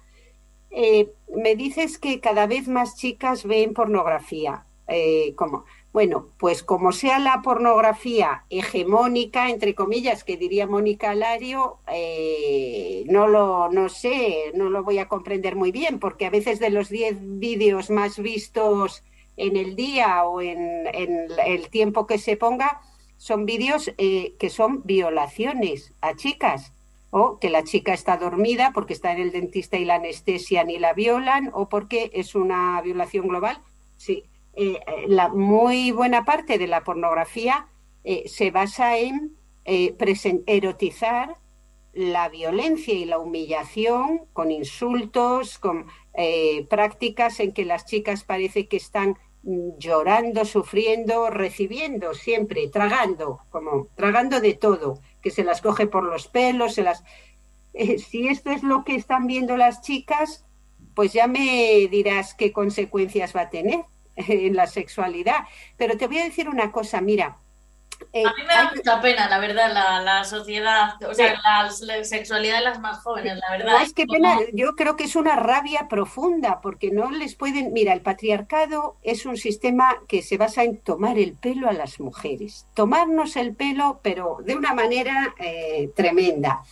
[0.71, 4.67] Eh, me dices que cada vez más chicas ven pornografía.
[4.89, 5.65] Eh, ¿Cómo?
[5.93, 13.29] Bueno, pues como sea la pornografía hegemónica, entre comillas, que diría Mónica Lario, eh, no
[13.29, 16.89] lo no sé, no lo voy a comprender muy bien, porque a veces de los
[16.89, 19.05] 10 vídeos más vistos
[19.37, 20.87] en el día o en,
[21.47, 22.81] el tiempo que se ponga,
[23.19, 26.73] son vídeos que son violaciones a chicas.
[27.15, 30.79] O que la chica está dormida porque está en el dentista y la anestesia ni
[30.79, 33.59] la violan, o porque es una violación global.
[33.99, 37.69] Sí, eh, eh, la muy buena parte de la pornografía
[38.03, 41.37] eh, se basa en erotizar
[41.93, 45.87] la violencia y la humillación con insultos, con
[46.71, 53.89] prácticas en que las chicas parece que están mm, llorando, sufriendo, recibiendo siempre, tragando, como
[53.95, 57.05] tragando de todo que se las coge por los pelos, se las...
[57.75, 60.45] Eh, si esto es lo que están viendo las chicas,
[60.95, 63.85] pues ya me dirás qué consecuencias va a tener
[64.17, 65.47] en la sexualidad.
[65.77, 67.39] Pero te voy a decir una cosa, mira,
[68.13, 72.59] eh, a mí me da mucha pena, la verdad, la, sociedad, o sea, la, sexualidad
[72.59, 73.83] de las más jóvenes, la verdad.
[73.83, 77.73] Es que pena, yo creo que es una rabia profunda, porque no les pueden.
[77.73, 82.01] Mira, el patriarcado es un sistema que se basa en tomar el pelo a las
[82.01, 82.67] mujeres.
[82.75, 86.63] Tomarnos el pelo, pero de una manera eh, tremenda.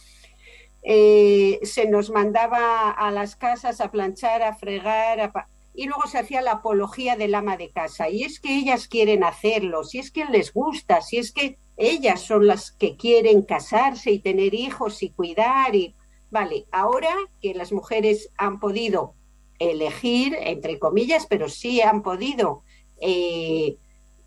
[0.83, 6.19] Eh, se nos mandaba a las casas a planchar, a fregar, a y luego se
[6.19, 8.09] hacía la apología del ama de casa.
[8.09, 12.21] Y es que ellas quieren hacerlo, si es que les gusta, si es que ellas
[12.21, 15.75] son las que quieren casarse y tener hijos y cuidar.
[15.75, 15.95] Y
[16.31, 19.15] vale, ahora que las mujeres han podido
[19.59, 22.63] elegir, entre comillas, pero sí han podido,
[23.01, 23.77] eh,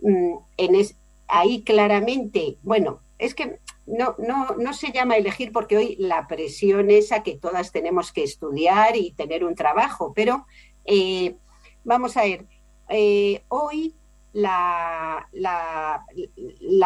[0.01, 0.87] mm, en
[1.27, 6.89] ahí claramente, bueno, es que no, no, no se llama elegir porque hoy la presión
[6.89, 10.45] es a que todas tenemos que estudiar y tener un trabajo, pero
[10.85, 11.35] eh,
[11.83, 12.45] vamos a ver,
[12.89, 13.93] eh, hoy
[14.33, 16.03] la, la,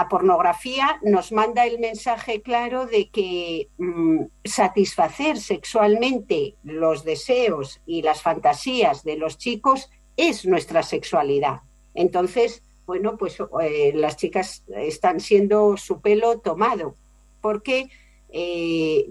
[0.10, 8.22] pornografía nos manda el mensaje claro de que mm, satisfacer sexualmente los deseos y las
[8.22, 11.62] fantasías de los chicos es nuestra sexualidad.
[11.94, 16.96] Entonces, bueno, pues eh, las chicas están siendo su pelo tomado,
[17.42, 17.90] porque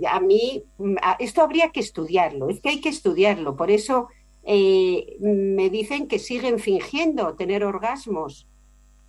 [0.08, 4.08] a mí mm, esto habría que estudiarlo, es que hay que estudiarlo, por eso
[4.46, 8.46] me dicen que siguen fingiendo tener orgasmos.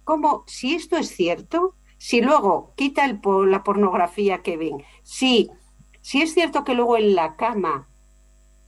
[0.03, 0.43] ¿Cómo?
[0.47, 3.19] Si esto es cierto, si luego quita el,
[3.49, 5.49] la pornografía que ven, si,
[6.01, 7.87] si es cierto que luego en la cama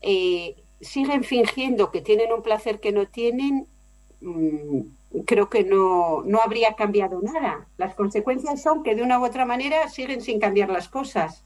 [0.02, 3.68] eh, siguen fingiendo que tienen un placer que no tienen,
[4.22, 4.82] mm,
[5.26, 7.68] creo que no, no habría cambiado nada.
[7.78, 11.46] Las consecuencias son que de una u otra manera siguen sin cambiar las cosas.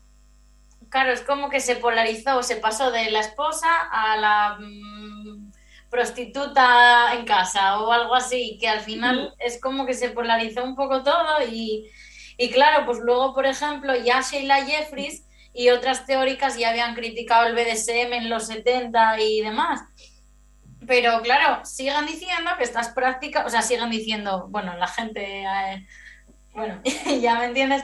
[0.93, 5.51] Claro, es como que se polarizó, se pasó de la esposa a la mm,
[5.89, 10.75] prostituta en casa o algo así, que al final es como que se polarizó un
[10.75, 11.89] poco todo y,
[12.53, 17.55] claro, pues luego, por ejemplo, ya Sheila Jeffries y otras teóricas ya habían criticado el
[17.55, 19.81] BDSM en los 70 y demás.
[20.85, 25.87] Pero claro, sigan diciendo que estas prácticas, o sea, sigan diciendo, bueno, la gente, eh,
[26.53, 26.79] bueno,
[27.19, 27.83] ya me entiendes,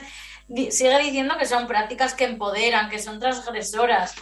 [0.70, 4.14] sigue diciendo que son prácticas que empoderan, que son transgresoras.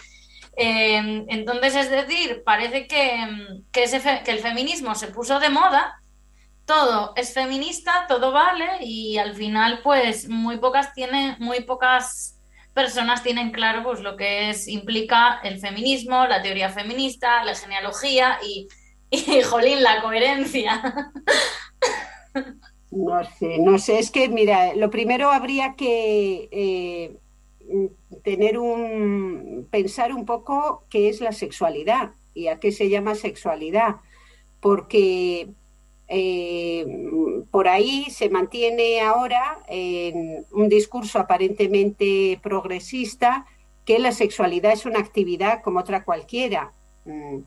[0.56, 3.26] Eh, entonces, es decir, parece que,
[3.72, 3.84] que,
[4.24, 6.02] que el feminismo se puso de moda,
[6.64, 12.38] todo es feminista, todo vale, y al final, pues, muy pocas tienen, muy pocas
[12.74, 18.38] personas tienen claro pues lo que es implica el feminismo, la teoría feminista, la genealogía
[18.40, 18.68] y,
[19.10, 20.80] y jolín, la coherencia.
[22.98, 27.16] No sé, no sé, es que mira, lo primero habría que eh,
[28.24, 33.96] tener un, pensar un poco qué es la sexualidad y a qué se llama sexualidad,
[34.58, 35.50] porque
[36.08, 36.86] eh,
[37.52, 43.46] por ahí se mantiene ahora en un discurso aparentemente progresista
[43.84, 46.72] que la sexualidad es una actividad como otra cualquiera.
[47.04, 47.38] Mm,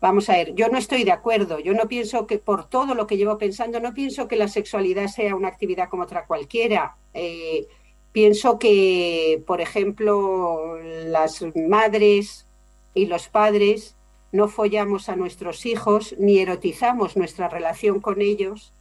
[0.00, 1.58] Vamos a ver, yo no estoy de acuerdo.
[1.58, 5.08] Yo no pienso que, por todo lo que llevo pensando, no pienso que la sexualidad
[5.08, 6.96] sea una actividad como otra cualquiera.
[7.12, 7.68] Eh,
[8.12, 12.46] pienso que, por ejemplo, las madres
[12.94, 13.96] y los padres
[14.32, 18.72] no follamos a nuestros hijos ni erotizamos nuestra relación con ellos.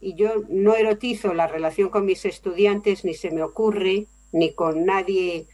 [0.00, 4.84] Y yo no erotizo la relación con mis estudiantes, ni se me ocurre, ni con
[4.84, 5.48] nadie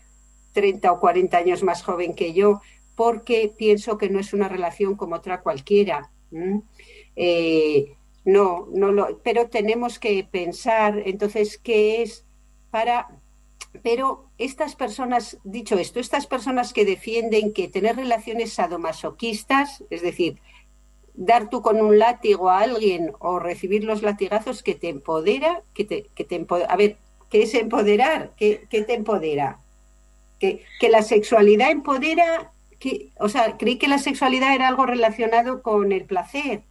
[0.53, 2.61] 30 o 40 años más joven que yo,
[3.01, 6.11] porque pienso que no es una relación como otra cualquiera.
[7.17, 7.97] Eh,
[8.27, 12.27] no, no lo, pero tenemos que pensar entonces qué es
[12.71, 13.09] para
[13.83, 20.37] pero estas personas, dicho esto, estas personas que defienden que tener relaciones sadomasoquistas, es decir,
[21.15, 25.87] dar tú con un látigo a alguien o recibir los latigazos que te empodera, que
[25.87, 26.99] te, que te a ver,
[27.31, 28.35] ¿qué es empoderar?
[28.37, 29.59] ¿Qué, te empodera?
[30.39, 32.53] Que, que la sexualidad empodera
[33.19, 36.63] o sea, creí que la sexualidad era algo relacionado con el placer.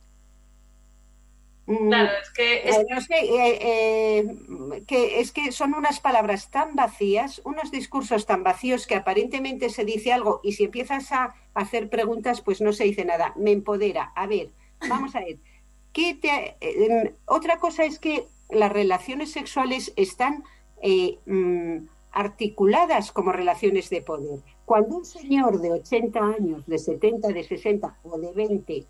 [1.68, 6.00] Mm, Claro, es que es- eh, no sé, eh, eh, que es que son unas
[6.00, 11.12] palabras tan vacías, unos discursos tan vacíos que aparentemente se dice algo y si empiezas
[11.12, 13.34] a hacer preguntas, pues no se dice nada.
[13.36, 14.12] Me empodera.
[14.16, 14.50] A ver,
[14.88, 15.38] vamos a ver.
[15.94, 20.44] ¿Qué te- eh, otra cosa es que las relaciones sexuales están
[21.26, 24.40] mm, articuladas como relaciones de poder.
[24.70, 28.86] Cuando un señor de 80 años, de 70, de 60 o de 20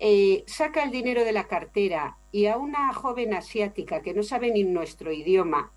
[0.00, 4.50] eh, saca el dinero de la cartera y a una joven asiática que no sabe
[4.50, 5.70] ni nuestro idioma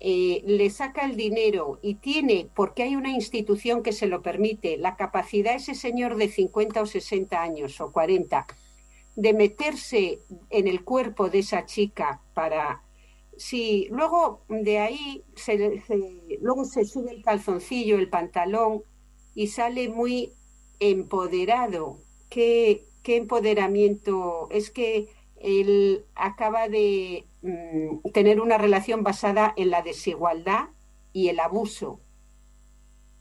[0.00, 4.76] eh, le saca el dinero y tiene, porque hay una institución que se lo permite,
[4.76, 8.46] la capacidad ese señor de 50 o 60 años o 40
[9.16, 10.18] de meterse
[10.50, 12.82] en el cuerpo de esa chica para
[13.38, 15.82] si luego de ahí se,
[16.40, 18.82] luego se sube el calzoncillo, el pantalón
[19.34, 20.32] y sale muy
[20.80, 21.98] empoderado.
[22.28, 24.48] ¿Qué, qué empoderamiento?
[24.50, 30.68] Es que él acaba de mm, tener una relación basada en la desigualdad
[31.12, 32.00] y el abuso.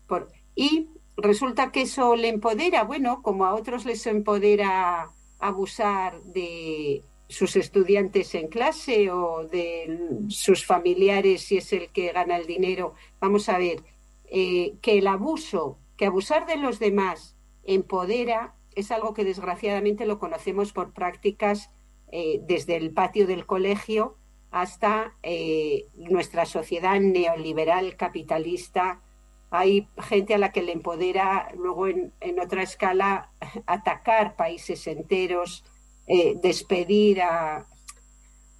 [0.07, 7.03] Por- y resulta que eso le empodera, bueno, como a otros les empodera abusar de
[7.33, 9.97] sus estudiantes en clase o de
[10.29, 12.93] sus familiares si es el que gana el dinero.
[13.19, 13.83] Vamos a ver,
[14.25, 20.19] eh, que el abuso, que abusar de los demás empodera, es algo que desgraciadamente lo
[20.19, 21.71] conocemos por prácticas
[22.11, 24.17] eh, desde el patio del colegio
[24.51, 29.01] hasta eh, nuestra sociedad neoliberal capitalista.
[29.49, 33.31] Hay gente a la que le empodera luego en, en otra escala
[33.65, 35.63] atacar países enteros,
[36.07, 37.67] eh, despedir a...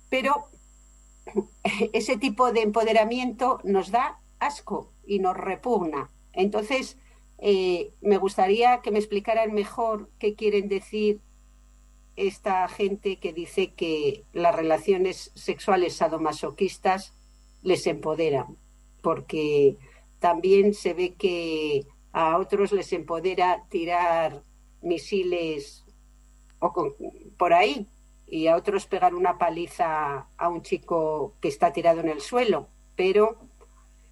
[0.10, 0.50] Pero
[1.94, 6.12] ese tipo de empoderamiento nos da asco y nos repugna.
[6.34, 6.98] Entonces,
[7.40, 11.22] eh, me gustaría que me explicaran mejor qué quieren decir
[12.16, 17.14] esta gente que dice que las relaciones sexuales sadomasoquistas
[17.62, 18.58] les empoderan,
[19.02, 19.78] porque
[20.20, 24.44] también se ve que a otros les empodera tirar
[24.82, 25.83] misiles
[26.64, 26.96] o con-
[27.38, 27.90] por ahí
[28.26, 32.70] y a otros pegar una paliza a un chico que está tirado en el suelo.
[32.96, 33.38] Pero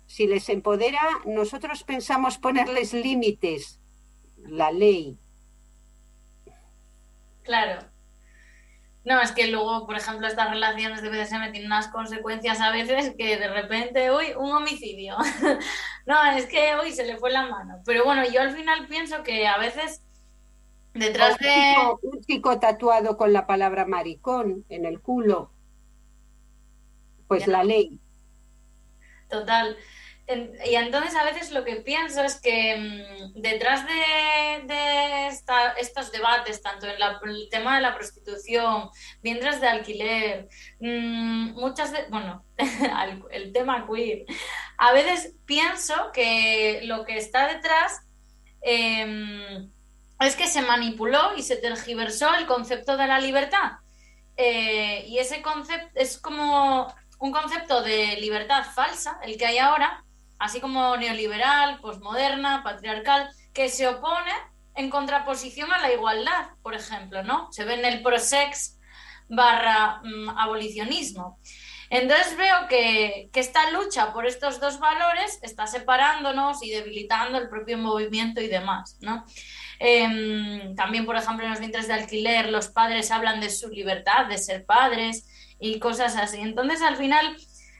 [0.05, 3.79] si les empodera, nosotros pensamos ponerles límites,
[4.37, 5.17] la ley.
[7.43, 7.87] Claro.
[9.05, 13.15] No, es que luego, por ejemplo, estas relaciones de BDSM tienen unas consecuencias a veces
[13.17, 15.15] que de repente, uy, un homicidio.
[16.05, 17.81] no, es que, uy, se le fue la mano.
[17.85, 20.03] Pero bueno, yo al final pienso que a veces
[20.93, 21.53] detrás un, de...
[21.75, 25.51] chico, un chico tatuado con la palabra maricón en el culo.
[27.27, 27.51] Pues Ya.
[27.53, 27.99] la ley.
[29.29, 29.77] Total.
[30.65, 36.11] Y entonces a veces lo que pienso es que mm, detrás de, de esta- estos
[36.13, 38.89] debates, tanto en la- el tema de la prostitución,
[39.21, 40.47] vientres de alquiler,
[40.79, 42.45] mm, muchas de, bueno,
[43.31, 44.25] el tema queer,
[44.77, 48.01] a veces pienso que lo que está detrás
[48.61, 49.69] em,
[50.21, 53.73] es que se manipuló y se tergiversó el concepto de la libertad.
[54.37, 60.03] Eh, y ese concepto es como un concepto de libertad falsa, el que hay ahora,
[60.39, 64.31] así como neoliberal, posmoderna, patriarcal, que se opone
[64.75, 67.51] en contraposición a la igualdad, por ejemplo, ¿no?
[67.51, 68.79] Se ve en el prosex
[69.27, 71.39] barra mm, abolicionismo.
[71.89, 77.49] Entonces veo que, que esta lucha por estos dos valores está separándonos y debilitando el
[77.49, 79.25] propio movimiento y demás, ¿no?
[79.83, 84.27] Em, también, por ejemplo, en los vientres de alquiler, los padres hablan de su libertad
[84.27, 85.25] de ser padres
[85.59, 86.39] y cosas así.
[86.39, 87.35] Entonces, al final,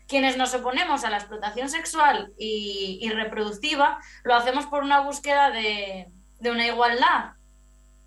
[0.07, 5.51] quienes nos oponemos a la explotación sexual y, y reproductiva, lo hacemos por una búsqueda
[5.51, 6.07] de,
[6.39, 7.33] de una igualdad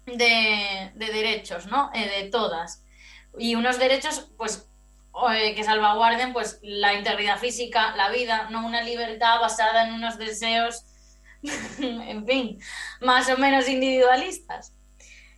[0.07, 1.93] de, de derechos, ¿no?
[1.95, 2.83] Eh, de todas.
[3.39, 4.69] Y unos derechos, pues,
[5.33, 10.19] eh, que salvaguarden pues la integridad física, la vida, no una libertad basada en unos
[10.19, 10.83] deseos,
[11.79, 12.59] en fin,
[13.01, 14.75] más o menos individualistas.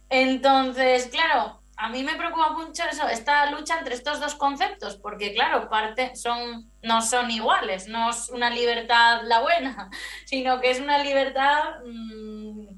[0.09, 5.34] Entonces, claro, a mí me preocupa mucho eso, esta lucha entre estos dos conceptos, porque
[5.34, 9.90] claro, parte son, no son iguales, no es una libertad la buena,
[10.24, 12.68] sino que es una libertad, mm,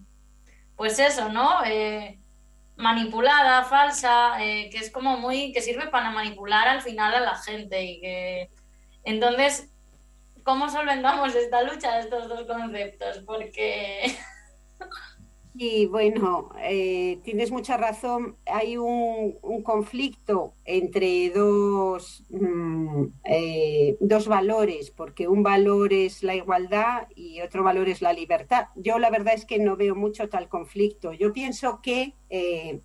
[0.77, 1.65] pues eso, ¿no?
[1.65, 2.19] Eh,
[2.77, 7.37] manipulada, falsa, eh, que es como muy, que sirve para manipular al final a la
[7.37, 8.51] gente y que
[9.09, 9.71] entonces,
[10.49, 13.23] ¿cómo solventamos esta lucha de estos dos conceptos?
[13.27, 14.17] Porque
[15.55, 18.39] Y bueno, eh, tienes mucha razón.
[18.47, 27.09] Hay un, conflicto entre dos, mm, eh, dos valores, porque un valor es la igualdad
[27.15, 28.69] y otro valor es la libertad.
[28.75, 31.13] Yo la verdad es que no veo mucho tal conflicto.
[31.13, 32.81] Yo pienso que, eh,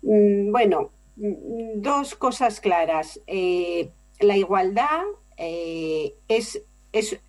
[0.00, 3.20] mm, bueno, mm, dos cosas claras.
[4.20, 5.02] La igualdad
[5.36, 6.62] eh, es,
[6.92, 7.20] es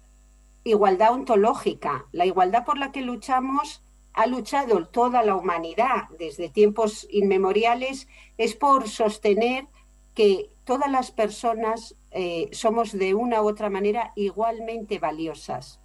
[0.64, 2.08] igualdad ontológica.
[2.12, 3.84] La igualdad por la que luchamos
[4.14, 9.68] ha luchado toda la humanidad desde tiempos inmemoriales es por sostener
[10.14, 15.82] que todas las personas eh, somos de una u otra manera igualmente valiosas.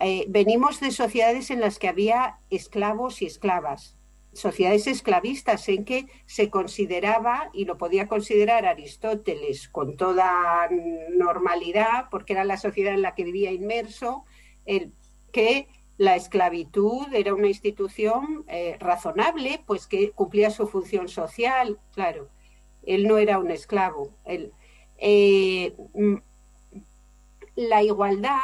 [0.00, 3.96] Eh, venimos de sociedades en las que había esclavos y esclavas,
[4.32, 10.68] sociedades esclavistas en que se consideraba, y lo podía considerar Aristóteles con toda
[11.16, 14.24] normalidad, porque era la sociedad en la que vivía inmerso,
[14.66, 14.92] el,
[15.32, 22.28] que la esclavitud era una institución eh, razonable, pues que cumplía su función social, claro.
[22.82, 24.14] Él no era un esclavo.
[24.96, 26.14] Eh, mm,
[27.56, 28.38] la igualdad,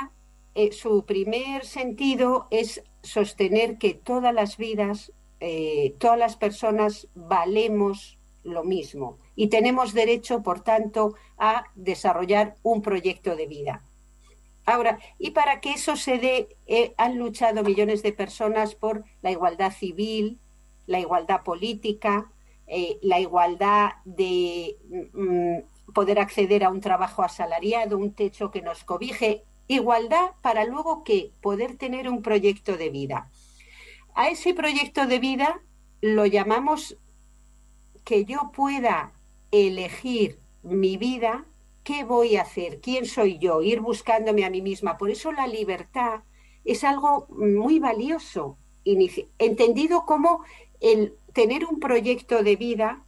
[0.55, 8.19] eh, su primer sentido es sostener que todas las vidas eh, todas las personas valemos
[8.43, 13.85] lo mismo y tenemos derecho, por tanto, a desarrollar un proyecto de vida.
[14.65, 19.31] Ahora, y para que eso se dé, eh, han luchado millones de personas por la
[19.31, 20.41] igualdad civil,
[20.87, 22.33] la igualdad política,
[22.67, 24.77] eh, la igualdad de
[25.13, 31.05] mm, poder acceder a un trabajo asalariado, un techo que nos cobije, igualdad para luego
[31.05, 33.31] que poder tener un proyecto de vida.
[34.19, 35.61] A ese proyecto de vida
[36.01, 36.97] lo llamamos
[38.03, 39.13] que yo pueda
[39.51, 41.45] elegir mi vida,
[41.85, 44.97] qué voy a hacer, quién soy yo, ir buscándome a mí misma.
[44.97, 46.21] Por eso la libertad
[46.65, 48.57] es algo muy valioso,
[48.87, 50.43] entendido como
[50.81, 53.05] el tener un proyecto de vida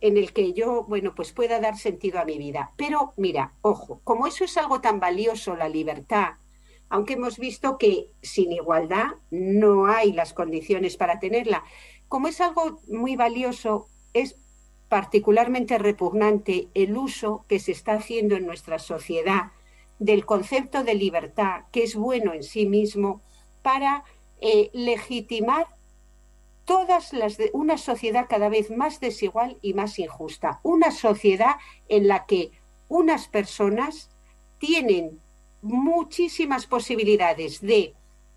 [0.00, 2.72] en el que yo, bueno, pues pueda dar sentido a mi vida.
[2.76, 6.30] Pero mira, ojo, como eso es algo tan valioso, la libertad,
[6.88, 11.64] aunque hemos visto que sin igualdad no hay las condiciones para tenerla.
[12.08, 14.36] Como es algo muy valioso, es
[14.88, 19.52] particularmente repugnante el uso que se está haciendo en nuestra sociedad
[19.98, 23.22] del concepto de libertad, que es bueno en sí mismo,
[23.62, 24.04] para
[24.40, 25.66] eh, legitimar
[26.64, 31.56] todas las de una sociedad cada vez más desigual y más injusta, una sociedad
[31.88, 32.52] en la que
[32.88, 34.10] unas personas
[34.58, 35.20] tienen
[35.62, 37.94] muchísimas posibilidades de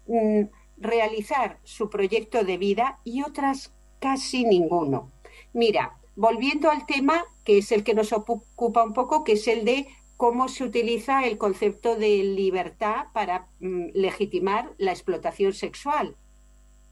[0.08, 0.44] mm,
[0.78, 5.12] realizar su proyecto de vida y otras casi ninguno.
[5.54, 9.66] Mira, volviendo al tema que es el que nos ocupa un poco, que es el
[9.66, 16.16] de cómo se utiliza el concepto de libertad para mm, legitimar la explotación sexual.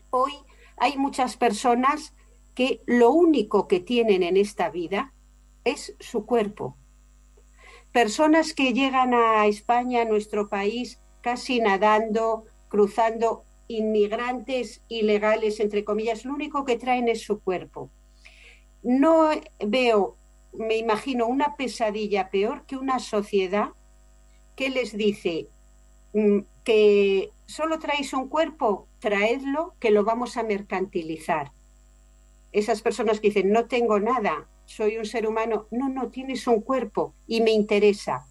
[0.09, 0.33] Hoy
[0.77, 2.13] hay muchas personas
[2.55, 5.13] que lo único que tienen en esta vida
[5.63, 6.75] es su cuerpo,
[7.91, 16.25] personas que llegan a España, a nuestro país, casi nadando, cruzando, inmigrantes ilegales, entre comillas,
[16.25, 17.89] lo único que traen es su cuerpo.
[18.81, 19.29] No
[19.59, 20.17] veo,
[20.53, 23.69] me imagino, una pesadilla peor que una sociedad
[24.55, 25.47] que les dice
[26.13, 31.51] mm, que solo traéis un cuerpo, traedlo, que lo vamos a mercantilizar.
[32.51, 35.67] Esas personas que dicen, no tengo nada, soy un ser humano.
[35.71, 38.27] No, no, tienes un cuerpo y me interesa.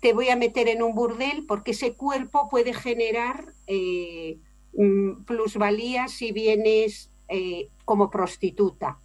[0.00, 4.38] Te voy a meter en un burdel porque ese cuerpo puede generar eh,
[4.74, 9.00] mm, plusvalías si vienes eh, como prostituta.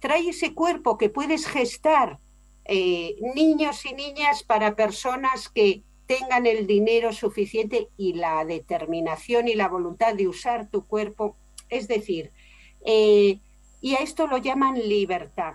[0.00, 2.18] Trae ese cuerpo que puedes gestar
[2.64, 9.54] eh, niños y niñas para personas que tengan el dinero suficiente y la determinación y
[9.54, 11.36] la voluntad de usar tu cuerpo.
[11.68, 12.30] Es decir,
[12.86, 15.54] y a esto lo llaman libertad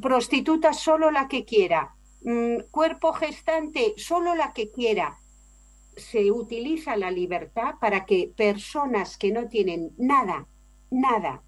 [0.00, 5.18] prostituta solo la que quiera, mm, cuerpo gestante solo la que quiera.
[5.96, 10.46] Se utiliza la libertad para que personas que no tienen nada,
[10.90, 11.42] nada,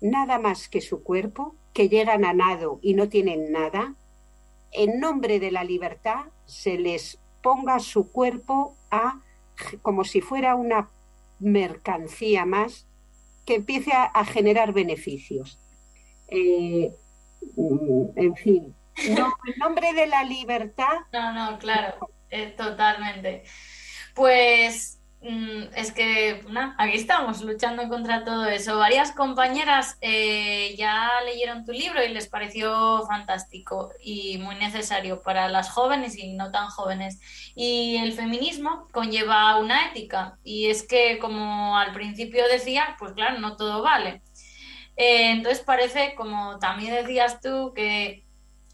[0.00, 3.96] nada más que su cuerpo, que llegan a nado y no tienen nada,
[4.72, 9.20] en nombre de la libertad se les ponga su cuerpo a
[9.82, 10.90] como si fuera una
[11.38, 12.86] mercancía más
[13.44, 15.58] que empiece a, generar beneficios.
[16.28, 16.94] Eh,
[17.56, 18.74] en fin,
[19.08, 20.98] no, en nombre de la libertad.
[21.12, 23.44] No, no, claro, eh, totalmente.
[24.14, 26.44] Pues mm, es que
[26.78, 28.78] aquí estamos luchando contra todo eso.
[28.78, 35.48] Varias compañeras eh, ya leyeron tu libro y les pareció fantástico y muy necesario para
[35.48, 37.20] las jóvenes y no tan jóvenes.
[37.54, 43.38] Y el feminismo conlleva una ética y es que, como al principio decía, pues claro,
[43.38, 44.22] no todo vale.
[45.00, 48.26] Eh, entonces parece, como también decías tú, que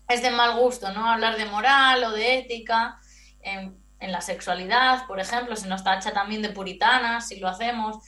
[0.08, 1.08] es de mal gusto, ¿no?
[1.08, 2.98] Hablar de moral o de ética
[3.42, 7.98] en, la sexualidad, por ejemplo, se nos tacha también de puritanas si lo hacemos.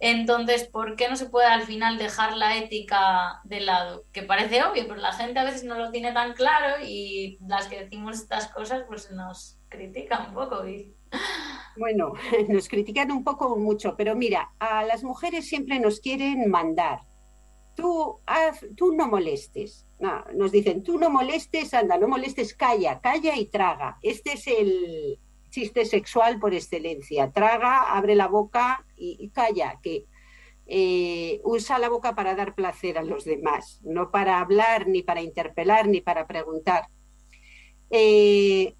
[0.00, 4.04] Entonces, ¿por qué no se puede al final dejar la ética de lado?
[4.12, 7.66] Que parece obvio, pero la gente a veces no lo tiene tan claro y las
[7.66, 10.66] que decimos estas cosas pues nos critican un poco.
[10.66, 10.94] Y...
[11.76, 12.14] Bueno,
[12.48, 17.07] nos critican un poco mucho, pero mira, a las mujeres siempre nos quieren mandar.
[17.78, 18.18] Tú,
[18.76, 19.86] tú no molestes.
[20.34, 23.98] nos dicen, tú no molestes, anda, no molestes, calla, calla y traga.
[24.02, 25.18] Este es el,
[25.50, 27.30] chiste sexual por excelencia.
[27.30, 30.06] Traga, abre la boca y, calla, que
[30.66, 35.22] eh, usa la boca para dar placer a los demás, no para hablar, ni para
[35.22, 36.88] interpelar, ni para preguntar.
[37.90, 38.74] Eh,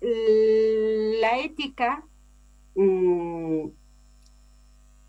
[0.00, 2.04] la ética,
[2.74, 3.66] mm,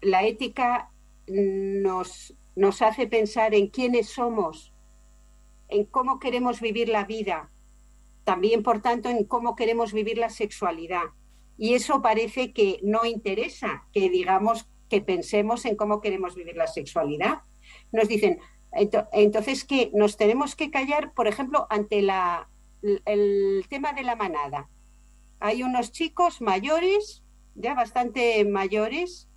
[0.01, 0.91] la ética
[1.27, 4.73] nos, nos hace pensar en quiénes somos,
[5.69, 7.51] en cómo queremos vivir la vida,
[8.23, 11.03] también, por tanto, en cómo queremos vivir la sexualidad.
[11.57, 16.67] Y eso parece que no interesa que digamos que pensemos en cómo queremos vivir la
[16.67, 17.41] sexualidad.
[17.91, 18.39] Nos dicen,
[18.71, 21.99] entonces que nos tenemos que callar, por ejemplo, ante
[23.05, 24.69] el tema de la manada.
[25.39, 27.23] Hay unos chicos mayores,
[27.55, 29.29] ya bastante mayores,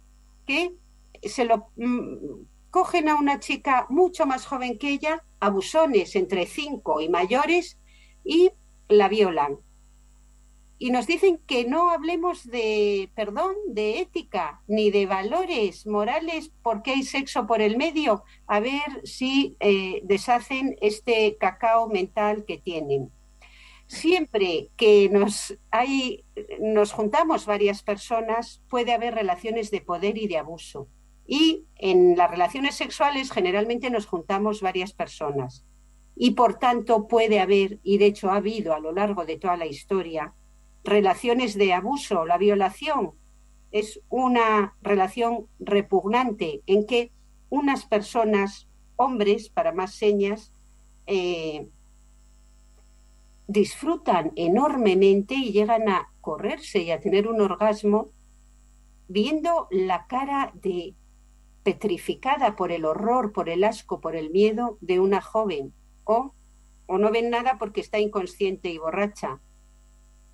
[0.47, 0.75] que
[1.23, 2.45] se lo mm,
[2.77, 7.79] cogen a una chica mucho más joven que ella, abusones entre cinco y mayores,
[8.23, 8.51] y
[8.87, 9.61] la violan.
[10.77, 16.91] Y nos dicen que no hablemos de perdón, de ética, ni de valores morales porque
[16.91, 23.11] hay sexo por el medio, a ver si eh, deshacen este cacao mental que tienen.
[23.87, 26.27] Siempre que nos, hay,
[26.61, 30.91] nos juntamos varias personas, puede haber relaciones de poder y de abuso.
[31.27, 35.65] Y en las relaciones sexuales generalmente nos juntamos varias personas
[36.17, 39.57] y por tanto puede haber, y de hecho ha habido a lo largo de toda
[39.57, 40.33] la historia,
[40.83, 42.25] relaciones de abuso.
[42.25, 43.13] La violación
[43.71, 47.13] es una relación repugnante en que
[47.51, 48.67] unas personas,
[48.97, 50.53] hombres, para más señas,
[51.07, 51.69] eh,
[53.47, 58.11] disfrutan enormemente y llegan a correrse y a tener un orgasmo
[59.09, 60.95] viendo la cara de
[61.67, 66.33] petrificada por el horror, por el asco, por el miedo de una joven o,
[66.87, 69.41] no ven nada porque está inconsciente y borracha.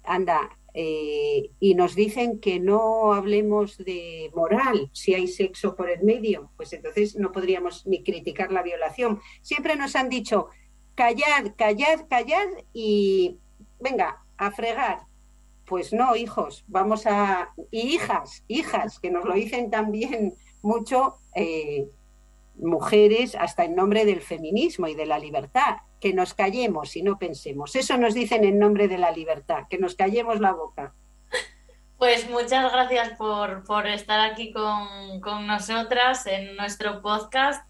[0.05, 6.03] Anda, eh, y nos dicen que no hablemos de moral si hay sexo por el
[6.03, 9.18] medio, pues entonces no podríamos ni criticar la violación.
[9.41, 10.49] Siempre nos han dicho,
[10.95, 13.39] callad, callad, callad y
[13.80, 15.07] venga, a fregar.
[15.64, 17.55] Pues no, hijos, vamos a...
[17.70, 21.89] Y hijas, hijas, que nos lo dicen también mucho, eh,
[22.57, 27.19] mujeres hasta en nombre del feminismo y de la libertad, que nos callemos y no
[27.19, 27.77] pensemos.
[27.77, 30.95] Eso nos dicen en nombre de la libertad, que nos callemos la boca.
[31.99, 37.65] Pues muchas gracias por, por estar aquí con, con, nosotras en nuestro podcast.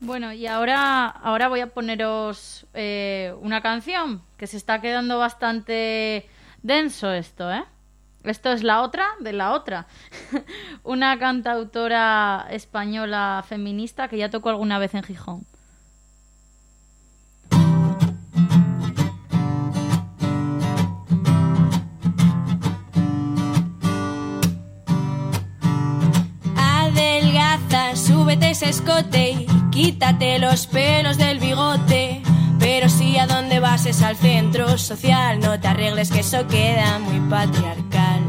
[0.00, 6.28] Bueno, y ahora, ahora voy a poneros eh, una canción que se está quedando bastante
[6.62, 7.64] denso esto, ¿eh?
[8.24, 9.86] Esto es la otra de la otra.
[10.82, 15.46] Una cantautora española feminista que ya tocó alguna vez en Gijón.
[26.56, 32.23] Adelgaza, súbete ese escote y quítate los pelos del bigote.
[32.64, 36.98] Pero si a dónde vas es al centro social, no te arregles que eso queda
[36.98, 38.22] muy patriarcal.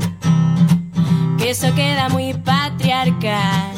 [1.38, 3.72] Que eso queda muy patriarcal.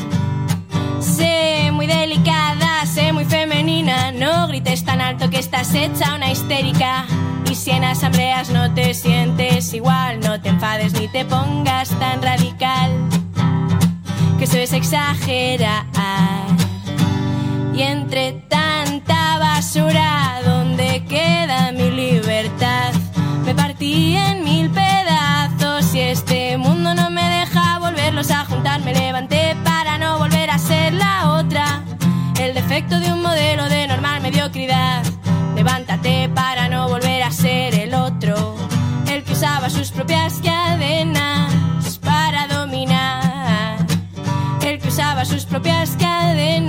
[1.00, 7.06] Sé muy delicada, sé muy femenina, no grites tan alto que estás hecha una histérica.
[7.48, 12.20] Y si en asambleas no te sientes igual, no te enfades ni te pongas tan
[12.20, 12.90] radical.
[14.40, 15.86] Que eso es exagerar.
[17.76, 18.67] Y entre tanta
[19.58, 22.94] basura, ¿dónde queda mi libertad?
[23.44, 28.82] Me partí en mil pedazos y este mundo no me deja volverlos a juntar.
[28.82, 31.82] Me levanté para no volver a ser la otra.
[32.40, 35.04] El defecto de un modelo de normal mediocridad.
[35.56, 38.56] Levántate para no volver a ser el otro.
[39.12, 43.78] El que usaba sus propias cadenas para dominar.
[44.62, 46.67] El que usaba sus propias cadenas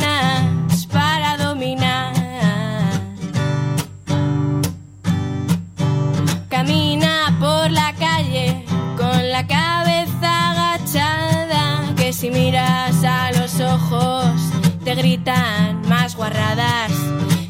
[14.98, 16.90] gritan más guarradas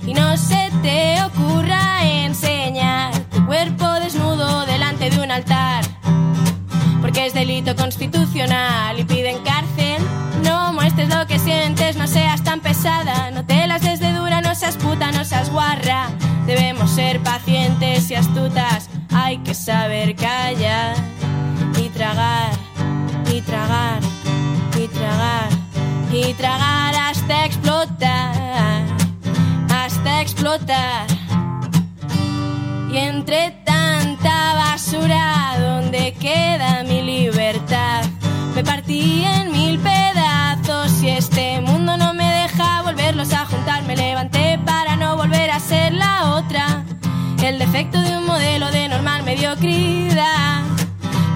[0.06, 5.82] y no se te ocurra enseñar tu cuerpo desnudo delante de un altar,
[7.00, 10.02] porque es delito constitucional y piden cárcel.
[10.44, 14.42] No muestres lo que sientes, no seas tan pesada, no te las des de dura,
[14.42, 16.10] no seas puta, no seas guarra.
[16.44, 20.96] Debemos ser pacientes y astutas, hay que saber callar
[21.82, 22.52] y tragar,
[23.32, 24.00] y tragar,
[24.78, 25.48] y tragar,
[26.12, 26.78] y tragar
[27.28, 28.84] hasta explotar,
[29.68, 31.06] hasta explotar.
[32.90, 38.04] Y entre tanta basura, donde queda mi libertad?
[38.54, 43.82] Me partí en mil pedazos y este mundo no me deja volverlos a juntar.
[43.82, 46.82] Me levanté para no volver a ser la otra.
[47.42, 50.62] El defecto de un modelo de normal mediocridad.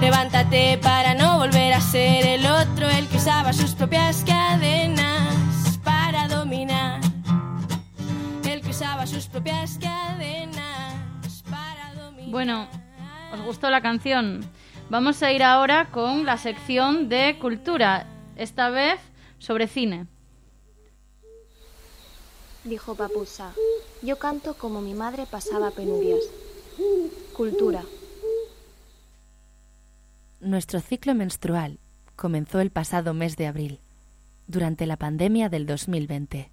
[0.01, 5.02] Levántate para no volver a ser el otro, el que usaba sus propias cadenas.
[9.33, 12.29] Propias cadenas para dominar.
[12.29, 12.67] Bueno,
[13.33, 14.41] ¿os gustó la canción?
[14.91, 18.05] Vamos a ir ahora con la sección de cultura,
[18.35, 18.99] esta vez
[19.39, 20.05] sobre cine.
[22.63, 23.53] Dijo Papusa.
[24.03, 26.21] Yo canto como mi madre pasaba penurias.
[27.35, 27.83] Cultura.
[30.41, 31.79] Nuestro ciclo menstrual
[32.15, 33.79] comenzó el pasado mes de abril,
[34.45, 36.51] durante la pandemia del 2020.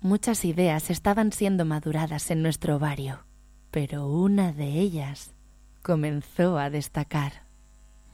[0.00, 3.24] Muchas ideas estaban siendo maduradas en nuestro ovario,
[3.72, 5.34] pero una de ellas
[5.82, 7.42] comenzó a destacar.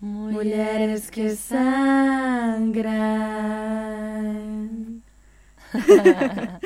[0.01, 2.65] Mujeres que sangran.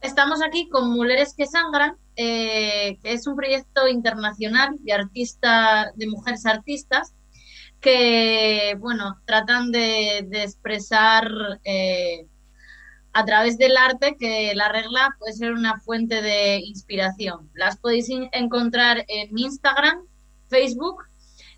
[0.00, 6.06] Estamos aquí con Mujeres que Sangran, eh, que es un proyecto internacional de artistas, de
[6.06, 7.14] mujeres artistas,
[7.80, 11.30] que bueno, tratan de, de expresar
[11.64, 12.26] eh,
[13.12, 17.50] a través del arte que la regla puede ser una fuente de inspiración.
[17.54, 20.02] Las podéis encontrar en Instagram,
[20.48, 21.04] Facebook,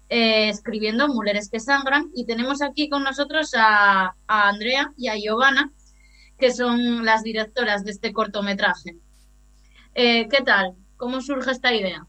[0.08, 2.10] eh, escribiendo Mujeres que Sangran.
[2.14, 5.72] Y tenemos aquí con nosotros a, a Andrea y a Giovanna,
[6.38, 8.96] que son las directoras de este cortometraje.
[9.94, 10.74] Eh, ¿Qué tal?
[10.96, 12.06] ¿Cómo surge esta idea?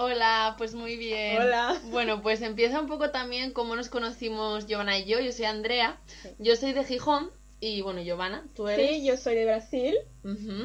[0.00, 1.42] Hola, pues muy bien.
[1.42, 1.76] Hola.
[1.90, 5.18] Bueno, pues empieza un poco también cómo nos conocimos Giovanna y yo.
[5.18, 5.98] Yo soy Andrea,
[6.38, 8.88] yo soy de Gijón y bueno, Giovanna, tú eres.
[8.88, 9.96] Sí, yo soy de Brasil.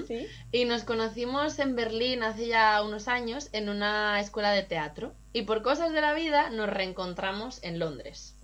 [0.08, 0.28] Sí.
[0.52, 5.14] Y nos conocimos en Berlín hace ya unos años en una escuela de teatro.
[5.34, 8.36] Y por cosas de la vida nos reencontramos en Londres.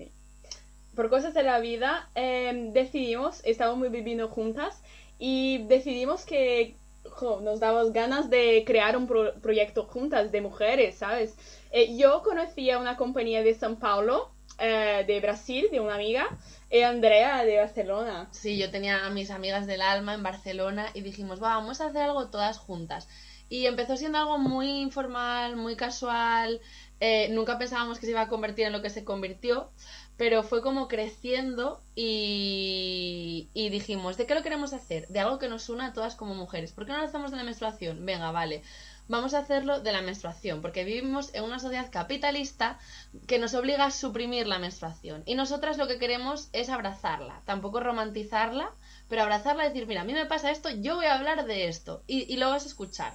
[0.96, 4.82] Por cosas de la vida eh, decidimos, estábamos viviendo juntas
[5.20, 6.78] y decidimos que
[7.10, 11.36] jo, nos dábamos ganas de crear un pro- proyecto juntas de mujeres, ¿sabes?
[11.72, 16.26] Eh, yo conocía una compañía de São Paulo, eh, de Brasil, de una amiga,
[16.70, 18.28] y Andrea de Barcelona.
[18.32, 21.88] Sí, yo tenía a mis amigas del alma en Barcelona y dijimos, "Va, vamos a
[21.88, 23.08] hacer algo todas juntas.
[23.50, 26.62] Y empezó siendo algo muy informal, muy casual.
[27.02, 29.72] eh, nunca pensábamos que se iba a convertir en lo que se convirtió,
[30.20, 35.08] pero fue como creciendo y, y dijimos, ¿de qué lo queremos hacer?
[35.08, 36.74] De algo que nos una a todas como mujeres.
[36.74, 38.06] ¿Por qué no lo hacemos de la menstruación?
[38.06, 38.62] Venga, vale.
[39.08, 42.80] Vamos a hacerlo de la menstruación, porque vivimos en una sociedad capitalista
[43.28, 45.24] que nos obliga a suprimir la menstruación.
[45.26, 48.74] Y nosotras lo que queremos es abrazarla, tampoco romantizarla,
[49.08, 51.70] pero abrazarla y decir, mira, a mí me pasa esto, yo voy a hablar de
[51.70, 52.04] esto.
[52.08, 53.14] Y, y lo vas a escuchar.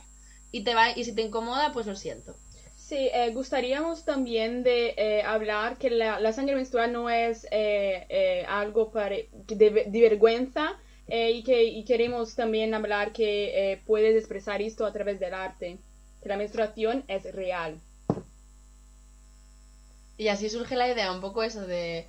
[0.52, 2.35] Y, te va, y si te incomoda, pues lo siento.
[2.86, 8.44] Sí, eh, gustaríamos también de eh, hablar que la, sangre menstrual no es eh, eh,
[8.47, 10.77] algo para, de, vergüenza
[11.09, 15.78] eh, y que y queremos también hablar que puedes expresar esto a través del arte,
[16.23, 17.81] que la menstruación es real.
[20.19, 22.06] Y así surge la idea, un poco eso de,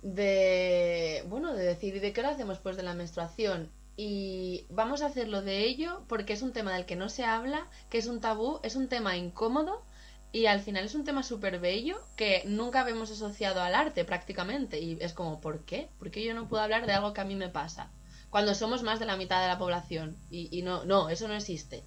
[0.00, 2.58] de, bueno, de decir, ¿y de qué lo hacemos?
[2.60, 3.70] Pues de la menstruación.
[3.94, 7.66] Y vamos a hacerlo de ello porque es un tema del que no se habla,
[7.90, 9.82] que es un tabú, es un tema incómodo
[10.34, 14.80] y al final es un tema súper bello que nunca habíamos asociado al arte prácticamente.
[14.80, 15.86] Y es como, ¿por qué?
[16.00, 17.88] ¿Por qué yo no puedo hablar de algo que a mí me pasa?
[18.30, 20.16] Cuando somos más de la mitad de la población.
[20.32, 21.84] Y, no, no, eso no existe.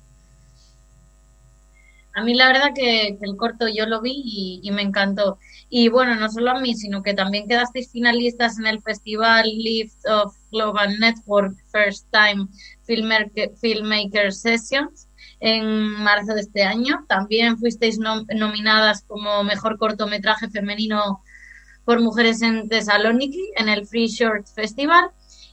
[2.16, 5.40] A mí la verdad que, que el corto yo lo vi y, y me encantó.
[5.70, 10.06] Y bueno, no solo a mí, sino que también quedasteis finalistas en el festival Lift
[10.08, 12.48] of Global Network First Time
[12.86, 15.07] Filmmaker, Filmmaker Sessions
[15.40, 15.68] en
[16.04, 17.06] marzo de este año.
[17.08, 21.22] También fuisteis nom- nominadas como mejor cortometraje femenino
[21.86, 25.10] por mujeres en Thessaloniki en el Free Short Festival.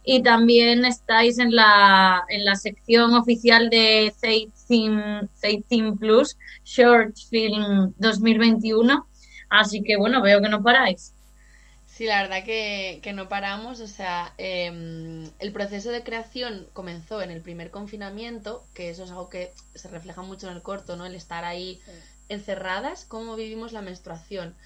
[0.07, 7.95] Y también estáis en la, en la sección oficial de 18, 18 Plus Short Film
[7.97, 9.07] 2021.
[9.49, 11.14] Así que bueno, veo que no paráis.
[11.97, 13.79] Sí, la verdad que, que no paramos.
[13.81, 19.11] O sea, em, el proceso de creación comenzó en el primer confinamiento, que eso es
[19.11, 21.07] algo que se refleja mucho en el corto, ¿no?
[21.07, 21.81] El estar ahí
[22.29, 24.57] encerradas, cómo vivimos la menstruación.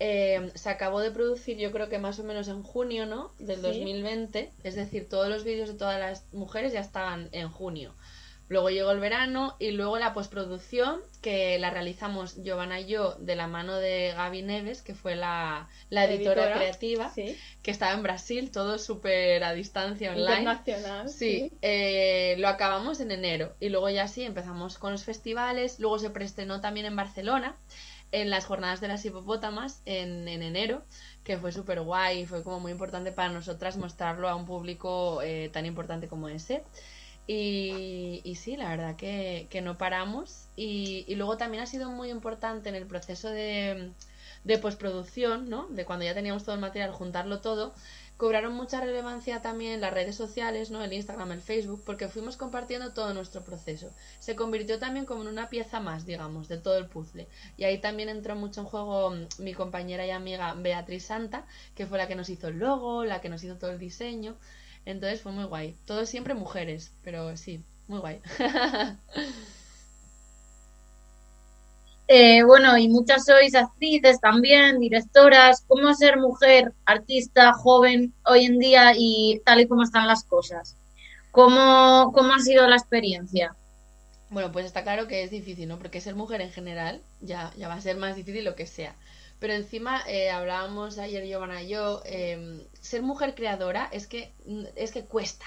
[0.00, 3.32] Em, se acabó de producir, yo creo que más o menos en junio, ¿no?
[3.38, 3.62] Del Sí.
[3.62, 4.50] 2020.
[4.64, 7.94] Es decir, todos los vídeos de todas las mujeres ya estaban en junio.
[8.48, 13.36] Luego llegó el verano y luego la postproducción, que la realizamos Giovanna y yo de
[13.36, 17.36] la mano de Gaby Neves, que fue la, la editora, Editora, creativa, sí.
[17.62, 20.40] que estaba en Brasil, todo súper a distancia online.
[20.40, 21.52] Internacional, Sí, sí.
[21.62, 26.10] eh, lo acabamos en enero y luego ya sí empezamos con los festivales, luego se
[26.10, 27.56] preestrenó también en Barcelona
[28.12, 30.84] en las jornadas de las hipopótamas en, en enero,
[31.24, 35.50] que fue súper guay, fue como muy importante para nosotras mostrarlo a un público eh,
[35.52, 36.62] tan importante como ese.
[37.26, 40.48] Y, sí, la verdad que, que no paramos.
[40.56, 43.92] Y, y luego también ha sido muy importante en el proceso de,
[44.44, 45.66] de postproducción, ¿no?
[45.68, 47.74] De cuando ya teníamos todo el material, juntarlo todo.
[48.16, 50.84] Cobraron mucha relevancia también las redes sociales, ¿no?
[50.84, 53.90] El Instagram, el Facebook, porque fuimos compartiendo todo nuestro proceso.
[54.20, 57.26] Se convirtió también como en una pieza más, digamos, de todo el puzzle.
[57.56, 61.86] Y ahí también entró mucho en juego mm, mi compañera y amiga Beatriz Santa, que
[61.86, 64.36] fue la que nos hizo el logo, la que nos hizo todo el diseño.
[64.86, 65.76] Entonces fue muy guay.
[65.86, 68.20] Todo siempre mujeres, pero sí, muy guay.
[72.06, 75.64] Eh, bueno, y muchas sois actrices también, directoras.
[75.66, 80.76] ¿Cómo ser mujer, artista, joven hoy en día y tal y como están las cosas?
[81.30, 83.56] ¿Cómo, cómo ha sido la experiencia?
[84.28, 85.78] Bueno, pues está claro que es difícil, ¿no?
[85.78, 88.94] Porque ser mujer en general ya, ya va a ser más difícil lo que sea.
[89.38, 94.32] Pero encima eh, hablábamos ayer Giovanna y yo, eh, ser mujer creadora es que,
[94.76, 95.44] es que cuesta.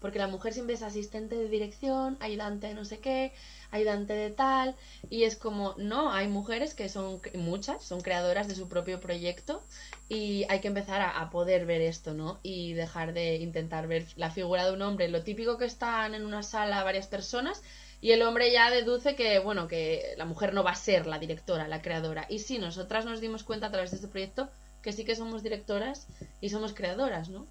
[0.00, 3.32] Porque la mujer siempre es asistente de dirección, ayudante de no sé qué,
[3.70, 4.74] ayudante de tal,
[5.10, 9.62] y es como, no, hay mujeres que son, muchas, son creadoras de su propio proyecto
[10.08, 12.40] y hay que empezar a poder ver esto, ¿no?
[12.42, 16.24] Y dejar de intentar ver la figura de un hombre, lo típico que están en
[16.24, 17.62] una sala varias personas
[18.00, 21.18] y el hombre ya deduce que, bueno, que la mujer no va a ser la
[21.18, 22.26] directora, la creadora.
[22.28, 24.48] Y sí, nosotras nos dimos cuenta a través de este proyecto
[24.82, 26.06] que sí que somos directoras
[26.40, 27.46] y somos creadoras, ¿no?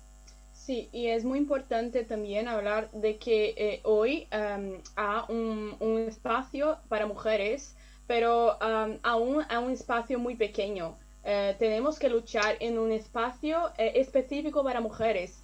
[0.53, 6.77] Sí, y es muy importante también hablar de que eh, hoy um, hay un, espacio
[6.89, 7.75] para mujeres,
[8.07, 10.97] pero um, aún hay un espacio muy pequeño.
[11.23, 15.43] Eh, tenemos que luchar en un espacio eh, específico para mujeres,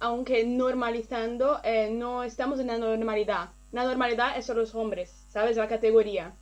[0.00, 1.60] aunque normalizando,
[1.90, 3.50] no estamos en la normalidad.
[3.72, 5.56] La normalidad es solo los hombres, ¿sabes?
[5.56, 6.34] La categoría.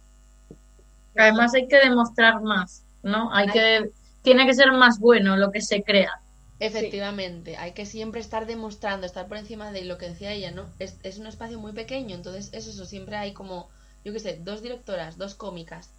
[1.17, 3.35] Además hay que demostrar más, ¿no?
[3.35, 3.91] Hay que,
[4.23, 6.13] tiene que ser más bueno lo que se crea.
[6.59, 7.57] Efectivamente, sí.
[7.57, 10.75] hay que siempre estar demostrando, estar por encima de lo que decía ella, ¿no?
[10.79, 13.69] Es, es un espacio muy pequeño, entonces eso, eso, siempre hay como,
[14.05, 15.91] yo qué sé, dos directoras, dos cómicas,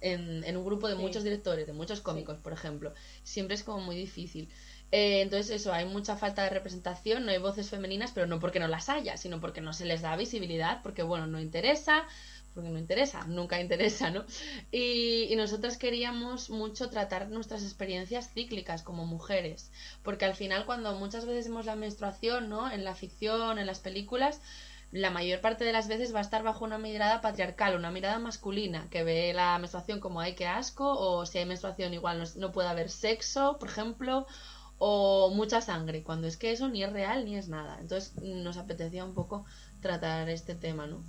[0.00, 1.02] en, en un grupo de sí.
[1.02, 2.42] muchos directores, de muchos cómicos, sí.
[2.42, 2.94] por ejemplo.
[3.22, 4.48] Siempre es como muy difícil.
[4.90, 8.60] Eh, entonces eso, hay mucha falta de representación, no hay voces femeninas, pero no porque
[8.60, 12.04] no las haya, sino porque no se les da visibilidad, porque bueno, no interesa,
[12.54, 14.24] porque no interesa, nunca interesa, ¿no?
[14.72, 19.70] Y, y nosotras queríamos mucho tratar nuestras experiencias cíclicas como mujeres,
[20.02, 22.70] porque al final cuando muchas veces vemos la menstruación, ¿no?
[22.70, 24.40] En la ficción, en las películas,
[24.90, 28.18] la mayor parte de las veces va a estar bajo una mirada patriarcal, una mirada
[28.18, 32.24] masculina, que ve la menstruación como hay que asco, o si hay menstruación igual no,
[32.36, 34.26] no puede haber sexo, por ejemplo,
[34.78, 37.78] o mucha sangre, cuando es que eso ni es real ni es nada.
[37.80, 39.44] Entonces nos apetecía un poco
[39.80, 41.02] tratar este tema, ¿no?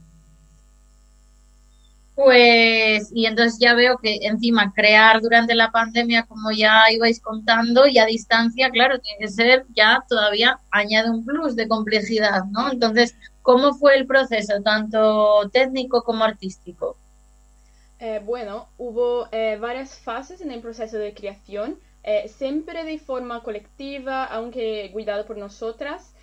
[2.15, 7.87] Pues, y entonces ya veo que encima crear durante la pandemia, como ya ibais contando,
[7.87, 12.73] y a distancia, claro, tiene que ser ya todavía añade un plus de complejidad, ¿no?
[12.73, 16.97] Entonces, ¿cómo fue el proceso, tanto técnico como artístico?
[17.99, 21.79] Eh, bueno, hubo eh, varias fases en el proceso de creación,
[22.09, 26.13] eh, siempre de forma colectiva, aunque cuidado por nosotras.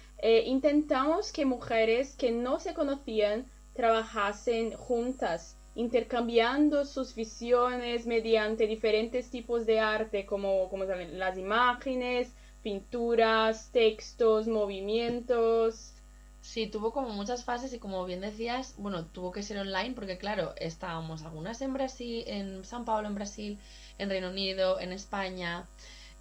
[0.56, 3.38] intentamos que mujeres que no se conocían
[3.74, 12.34] trabajasen juntas intercambiando sus visiones mediante diferentes tipos de arte, como, como saben, las imágenes,
[12.62, 15.92] pinturas, textos, movimientos.
[16.40, 20.16] Sí, tuvo como muchas fases y como bien decías, bueno, tuvo que ser online porque
[20.16, 23.58] claro, estábamos algunas en Brasil, en San Paulo, en Brasil,
[23.98, 25.66] en Reino Unido, en España,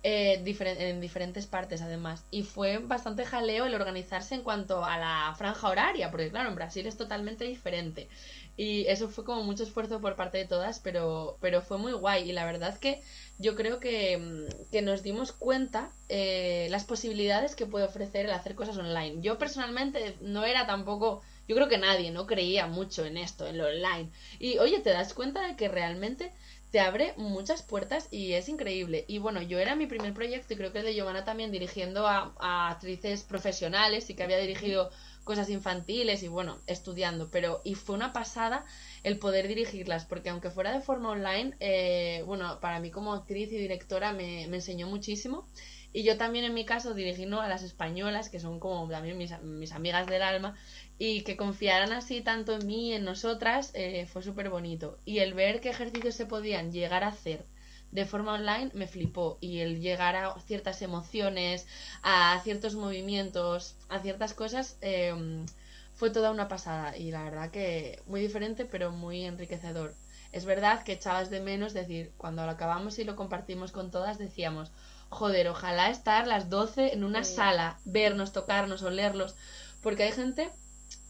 [0.07, 2.25] eh, en diferentes partes además.
[2.29, 6.55] Y fue bastante jaleo el organizarse en cuanto a la franja horaria, porque claro, en
[6.55, 8.07] Brasil es totalmente diferente.
[8.55, 12.29] Y eso fue como mucho esfuerzo por parte de todas, pero, pero fue muy guay.
[12.29, 13.01] Y la verdad que
[13.39, 18.53] yo creo que, que nos dimos cuenta eh, las posibilidades que puede ofrecer el hacer
[18.53, 19.21] cosas online.
[19.21, 23.57] Yo personalmente no era tampoco, yo creo que nadie no creía mucho en esto, en
[23.57, 24.11] lo online.
[24.37, 26.31] Y oye, te das cuenta de que realmente
[26.75, 29.05] te abre muchas puertas y es increíble.
[29.07, 32.05] Y bueno, yo era mi primer proyecto y creo que el de Giovanna también dirigiendo
[32.05, 34.91] a, a actrices profesionales y que había dirigido
[35.23, 38.65] cosas infantiles y bueno, estudiando, pero y fue una pasada
[39.03, 43.53] el poder dirigirlas, porque aunque fuera de forma online, eh, bueno, para mí como actriz
[43.53, 45.47] y directora me, me enseñó muchísimo
[45.95, 47.39] Y yo también en mi caso dirigí ¿no?
[47.39, 50.53] a las españolas, que son como también mis, amigas del alma,
[50.99, 54.99] y que confiaran así tanto en mí, en nosotras, eh, fue súper bonito.
[55.05, 57.45] Y el ver qué ejercicios se podían llegar a hacer
[57.91, 59.37] de forma online me flipó.
[59.39, 61.65] Y el llegar a ciertas emociones,
[62.03, 65.45] a ciertos movimientos, a ciertas cosas, em,
[65.93, 66.97] fue toda una pasada.
[66.97, 69.95] Y la verdad que muy diferente, pero muy enriquecedor.
[70.33, 74.17] Es verdad que echabas de menos decir, cuando lo acabamos y lo compartimos con todas,
[74.17, 74.73] decíamos,
[75.15, 79.35] joder, ojalá estar las 12 en una sala, vernos, tocarnos, olerlos,
[79.81, 80.49] porque hay gente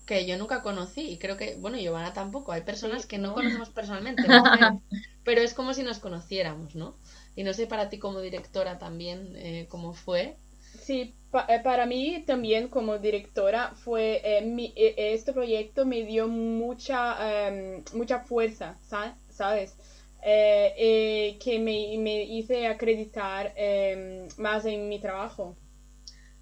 [0.06, 3.70] que yo nunca conocí y creo que, bueno, Giovanna tampoco, hay personas que no conocemos
[3.70, 4.24] personalmente,
[5.24, 6.96] pero es como si nos conociéramos, ¿no?
[7.36, 10.38] Y no sé para ti como directora también eh, cómo fue.
[10.82, 11.16] Sí,
[11.50, 18.20] eh, para mí también como directora fue, eh, este proyecto me dio mucha, em, mucha
[18.20, 18.78] fuerza,
[19.30, 19.76] ¿sabes?
[20.26, 25.56] Que me, me, hice acreditar em, más en mi trabajo.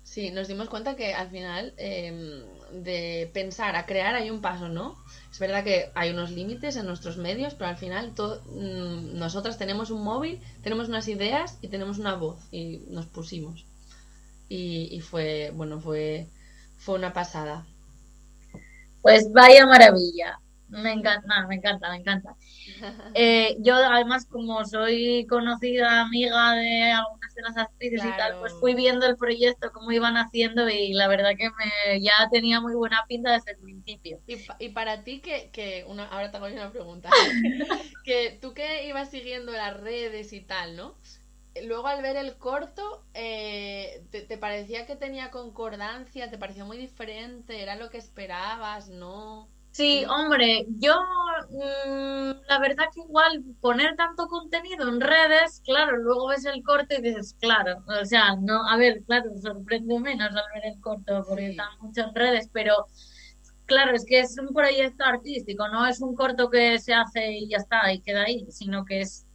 [0.04, 4.68] Sí, nos dimos cuenta que al final em, de pensar a crear hay un paso,
[4.70, 4.96] ¿no?
[5.32, 9.58] Es verdad que hay unos límites en nuestros medios, pero al final todo, mm, nosotras
[9.58, 13.66] tenemos un móvil, tenemos unas ideas y tenemos una voz y nos pusimos.
[14.50, 16.28] Y, fue, bueno, fue,
[16.78, 17.66] fue una pasada.
[19.02, 20.40] Pues vaya maravilla.
[20.70, 22.36] Me encanta, me encanta, me encanta.
[23.16, 28.54] Eh, yo además como soy conocida amiga de algunas de las actrices y tal, pues
[28.54, 32.74] fui viendo el proyecto, cómo iban haciendo y la verdad que me ya tenía muy
[32.74, 34.20] buena pinta desde el principio.
[34.60, 37.10] Y, para ti que, que una, ahora te hago una pregunta,
[38.04, 40.96] que tú que ibas siguiendo las redes y tal, ¿no?
[41.64, 46.32] Luego al ver el corto, eh, te, ¿te parecía que tenía concordancia?
[46.32, 47.62] ¿Te pareció muy diferente?
[47.62, 48.90] ¿Era lo que esperabas?
[48.90, 49.48] ¿No?
[49.74, 50.94] Sí, hombre, yo
[51.50, 56.98] mm, la verdad que igual poner tanto contenido en redes, claro, luego ves el corte
[57.00, 61.26] y dices, claro, o sea, no, a ver, claro, sorprende menos al ver el corto
[61.28, 62.86] porque están mucho en redes, pero
[63.66, 67.50] claro, es que es un proyecto artístico, no es un corto que se hace y
[67.50, 69.26] ya está, y queda ahí, sino que es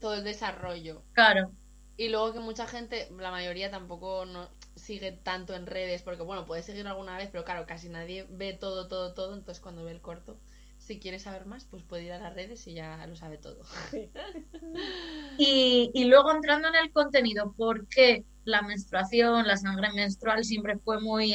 [0.00, 1.02] todo el desarrollo.
[1.12, 1.52] Claro.
[1.98, 4.48] Y luego que mucha gente, la mayoría tampoco no,
[4.84, 8.52] sigue tanto en redes, porque bueno, puedes seguir alguna vez, pero claro, casi nadie ve
[8.52, 10.38] todo, todo, todo, entonces cuando ve el corto,
[10.78, 13.62] si quiere saber más, pues puede ir a las redes y ya lo sabe todo.
[15.38, 20.76] y, y luego entrando en el contenido, ¿por qué la menstruación, la sangre menstrual siempre
[20.78, 21.34] fue muy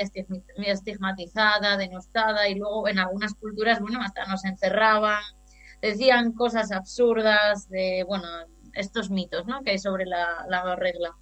[0.58, 5.24] estigmatizada, denostada y luego en algunas culturas, bueno, hasta nos encerraban,
[5.82, 8.28] decían cosas absurdas de, bueno,
[8.74, 9.64] estos mitos, ¿no?
[9.64, 11.16] Que hay sobre la, la regla.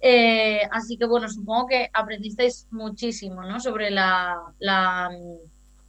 [0.00, 3.60] Eh, así que bueno, supongo que aprendisteis muchísimo, ¿no?
[3.60, 5.10] Sobre la, la,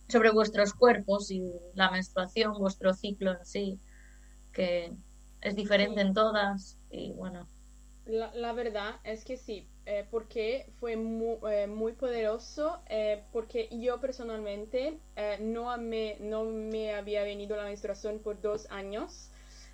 [0.10, 1.42] sobre vuestros cuerpos y
[1.76, 3.80] la menstruación, vuestro ciclo en sí,
[4.52, 4.92] que
[5.42, 7.48] es diferente en todas y bueno.
[8.06, 12.82] La, verdad es que sí, eh, porque fue muy, eh, muy poderoso,
[13.32, 15.00] porque yo personalmente
[15.40, 19.32] no, me, no me había venido la menstruación por dos años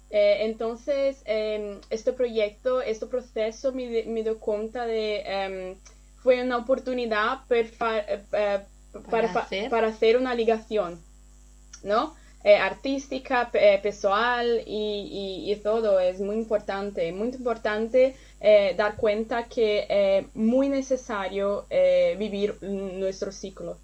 [0.09, 5.75] eh, entonces, em, este proyecto, este proceso me, me dio cuenta de, em,
[6.21, 8.59] fue una oportunidad eh, eh,
[9.09, 9.33] para,
[9.69, 10.17] para, hacer?
[10.17, 11.01] una ligación,
[11.83, 12.15] ¿no?
[12.43, 18.15] artística, personal y, y, todo es muy importante, muy importante
[18.77, 21.65] dar cuenta que es muy necesario
[22.17, 23.77] vivir nuestro ciclo.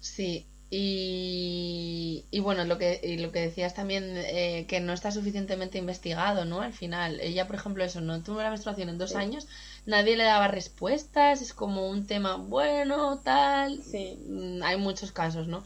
[0.00, 5.78] Sí, y, y, bueno, lo que, lo que decías también, eh, que no está suficientemente
[5.78, 6.62] investigado, ¿no?
[6.62, 9.46] Al final, ella, por ejemplo, eso, no tuvo la menstruación en dos años,
[9.86, 13.84] nadie le daba respuestas, es como un tema bueno, tal.
[13.84, 14.18] Sí.
[14.26, 15.62] Mm, hay muchos casos, ¿no?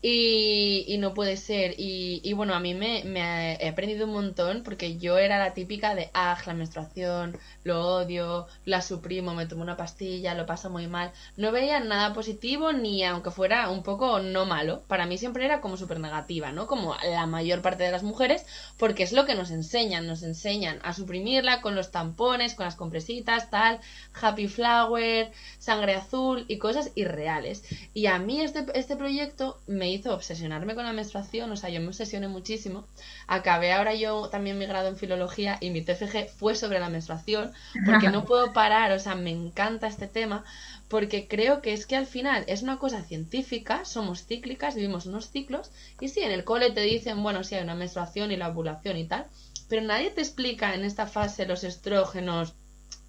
[0.00, 1.74] Y, no puede ser.
[1.76, 5.94] Y, bueno, a mí me, me, he aprendido un montón porque yo era la típica
[5.94, 10.86] de, ah, la menstruación, lo odio, la suprimo, me tomo una pastilla, lo paso muy
[10.86, 11.12] mal.
[11.36, 14.82] No veía nada positivo ni aunque fuera un poco no malo.
[14.86, 16.66] Para mí siempre era como súper negativa, ¿no?
[16.68, 18.46] Como la mayor parte de las mujeres,
[18.78, 20.06] porque es lo que nos enseñan.
[20.06, 23.80] Nos enseñan a suprimirla con los tampones, con las compresitas, tal,
[24.20, 27.64] happy flower, sangre azul y cosas irreales.
[27.94, 31.80] Y a mí este, este proyecto me hizo obsesionarme con la menstruación, o sea, yo
[31.80, 32.86] me obsesioné muchísimo.
[33.26, 37.52] Acabé ahora yo también mi grado en filología y mi TFG fue sobre la menstruación,
[37.84, 40.44] porque no puedo parar, o sea, me encanta este tema,
[40.88, 45.30] porque creo que es que al final es una cosa científica, somos cíclicas, vivimos unos
[45.30, 45.70] ciclos,
[46.00, 48.96] y sí, en el cole te dicen, bueno, sí hay una menstruación y la ovulación
[48.96, 49.26] y tal,
[49.68, 52.54] pero nadie te explica en esta fase los estrógenos,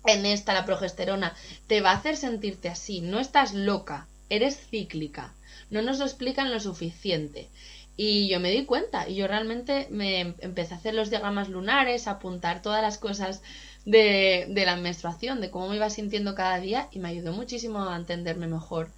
[0.05, 1.33] en esta la progesterona,
[1.67, 5.33] te va a hacer sentirte así, no estás loca, eres cíclica.
[5.69, 7.49] No nos lo explican lo suficiente.
[7.97, 12.07] Y yo me di cuenta y yo realmente me empecé a hacer los diagramas lunares,
[12.07, 13.41] a apuntar todas las cosas
[13.85, 17.83] de, de la menstruación, de cómo me iba sintiendo cada día y me ayudó muchísimo
[17.89, 18.93] a entenderme mejor.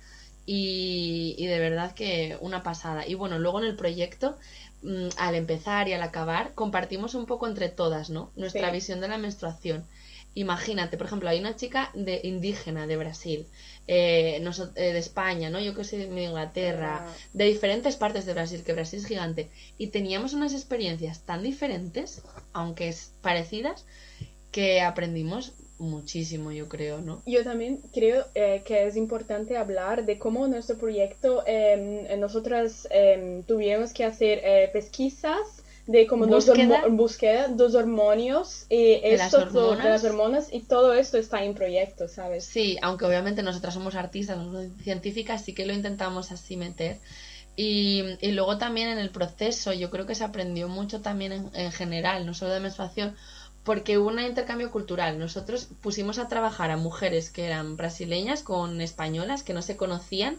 [0.46, 3.08] Y, y de verdad que una pasada.
[3.08, 4.38] Y bueno, luego en el proyecto,
[4.82, 8.32] mm, al empezar y al acabar, compartimos un poco entre todas, ¿no?
[8.36, 8.72] Nuestra Sí.
[8.72, 9.88] visión de la menstruación.
[10.34, 13.48] Imagínate, por ejemplo, hay una chica de indígena de Brasil,
[13.88, 14.38] eh,
[14.76, 15.60] eh, de España, ¿no?
[15.60, 17.14] Yo que soy de Inglaterra, Ah.
[17.34, 22.22] de diferentes partes de Brasil, que Brasil es gigante, y teníamos unas experiencias tan diferentes,
[22.54, 23.86] aunque es parecidas,
[24.52, 27.24] que aprendimos muchísimo, yo creo, ¿no?
[27.26, 33.42] Yo también creo eh, que es importante hablar de cómo nuestro proyecto, eh, nosotras eh,
[33.48, 35.61] tuvimos que hacer eh, pesquisas
[35.92, 36.82] de como dos, Búsqueda.
[36.84, 41.18] hormo- búsqueda, dos hormonios y De las esto todo- de las hormonas y todo esto
[41.18, 42.44] está en proyecto, ¿sabes?
[42.46, 46.98] Sí, aunque obviamente nosotras somos artistas, somos científicas, sí que lo intentamos así meter.
[47.58, 51.50] Y, y luego también en el proceso, yo creo que se aprendió mucho también en,
[51.54, 53.14] en general, no solo de menstruación,
[53.64, 55.20] porque hubo un intercambio cultural.
[55.20, 60.38] Nosotros pusimos a trabajar a mujeres que eran brasileñas con españolas que no se conocían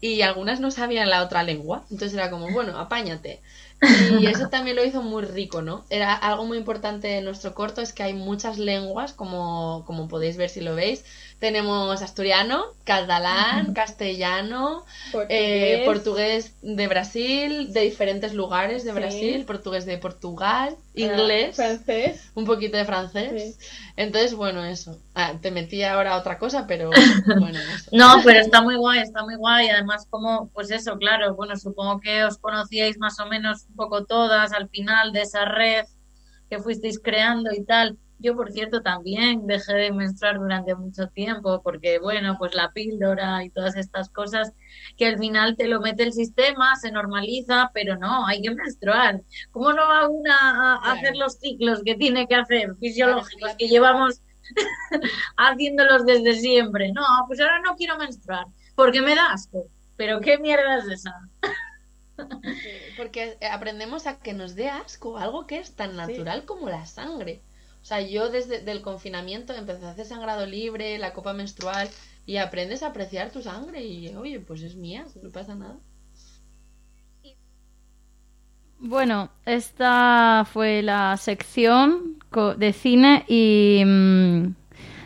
[0.00, 1.82] y algunas no sabían la otra lengua.
[1.90, 3.40] Entonces era como, bueno, apáñate.
[4.20, 5.84] Y eso también lo hizo muy rico, ¿no?
[5.90, 10.36] Era algo muy importante en nuestro corto, es que hay muchas lenguas, como, como podéis
[10.36, 11.04] ver si lo veis.
[11.40, 14.84] Tenemos asturiano, catalán, castellano,
[15.28, 16.54] eh, Portugués.
[16.62, 18.96] de Brasil, de diferentes lugares de Sí.
[18.98, 22.30] Brasil, portugués de Portugal, Ah, inglés, francés.
[22.34, 23.58] un poquito de francés.
[23.96, 24.98] Entonces, bueno, eso.
[25.14, 26.90] Ah, te metí ahora otra cosa, pero
[27.52, 27.90] bueno, eso.
[27.92, 29.68] No, pero está muy guay, está muy guay.
[29.68, 34.04] Además, como, pues eso, claro, bueno, supongo que os conocíais más o menos un poco
[34.06, 35.84] todas al final de esa red
[36.48, 37.98] que fuisteis creando y tal.
[38.24, 43.44] Yo, por cierto, también dejé de menstruar durante mucho tiempo porque, bueno, pues la píldora
[43.44, 44.54] y todas estas cosas
[44.96, 49.20] que al final te lo mete el sistema, se normaliza, pero no, hay que menstruar.
[49.50, 54.22] ¿Cómo no va una a hacer los ciclos que tiene que hacer fisiológicos que llevamos
[55.36, 56.92] haciéndolos desde siempre?
[56.92, 59.66] No, pues ahora no quiero menstruar porque me da asco.
[59.96, 61.12] Pero qué mierda es esa.
[62.96, 67.42] Porque aprendemos a que nos dé asco algo que es tan natural como la sangre.
[67.84, 71.86] O sea, yo desde el confinamiento empecé a hacer sangrado libre, la copa menstrual,
[72.24, 75.76] y aprendes a apreciar tu sangre y, oye, pues es mía, no pasa nada.
[78.78, 82.16] Bueno, esta fue la sección
[82.56, 84.54] de cine y mm,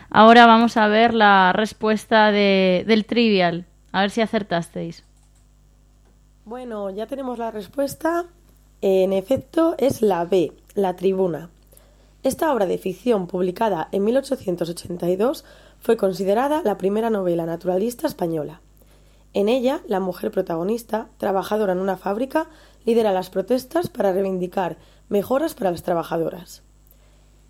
[0.09, 3.65] ahora vamos a ver la respuesta de, del trivial.
[3.91, 5.03] A ver si acertasteis.
[6.45, 8.25] Bueno, ya tenemos la respuesta.
[8.79, 11.49] En efecto, es la B, La Tribuna.
[12.21, 15.45] Esta obra de ficción, publicada en 1882,
[15.79, 18.59] fue considerada la primera novela naturalista española.
[19.33, 22.49] En ella, la mujer protagonista, trabajadora en una fábrica,
[22.83, 24.75] lidera las protestas para reivindicar
[25.07, 26.61] mejoras para las trabajadoras.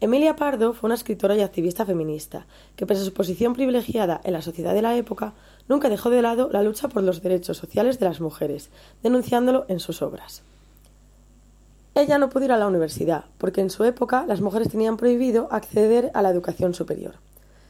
[0.01, 4.33] Emilia Pardo fue una escritora y activista feminista, que pese a su posición privilegiada en
[4.33, 5.33] la sociedad de la época,
[5.67, 8.69] nunca dejó de lado la lucha por los derechos sociales de las mujeres,
[9.01, 10.43] denunciándolo en sus obras.
[11.99, 15.49] Ella no pudo ir a la universidad, porque en su época las mujeres tenían prohibido
[15.51, 17.15] acceder a la educación superior.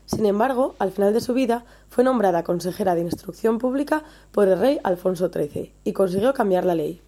[0.06, 4.60] Sin embargo, al final de su vida fue nombrada consejera de Instrucción Pública por el
[4.60, 7.02] rey Alfonso XIII y consiguió cambiar la ley.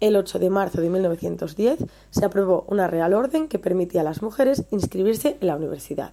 [0.00, 4.22] El 8 de marzo de 1910 se aprobó una real orden que permitía a las
[4.22, 6.12] mujeres inscribirse en la universidad.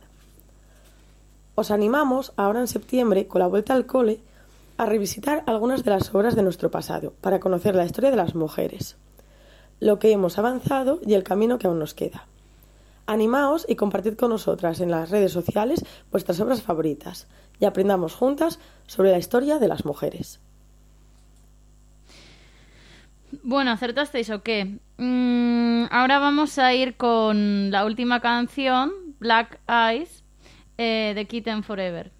[1.56, 4.20] Os animamos ahora en septiembre, con la vuelta al cole,
[4.76, 8.36] a revisitar algunas de las obras de nuestro pasado para conocer la historia de las
[8.36, 8.98] mujeres,
[9.84, 12.26] lo que hemos avanzado y el camino que aún nos queda.
[13.05, 17.27] Animaos y compartid con nosotras en las redes sociales vuestras obras favoritas
[17.60, 20.39] y aprendamos juntas sobre la historia de las mujeres.
[23.43, 24.80] Bueno, ¿acertasteis o qué?
[24.97, 30.23] Mm, ahora vamos a ir con la última canción, Black Eyes,
[30.77, 32.11] eh, de Kitten Forever.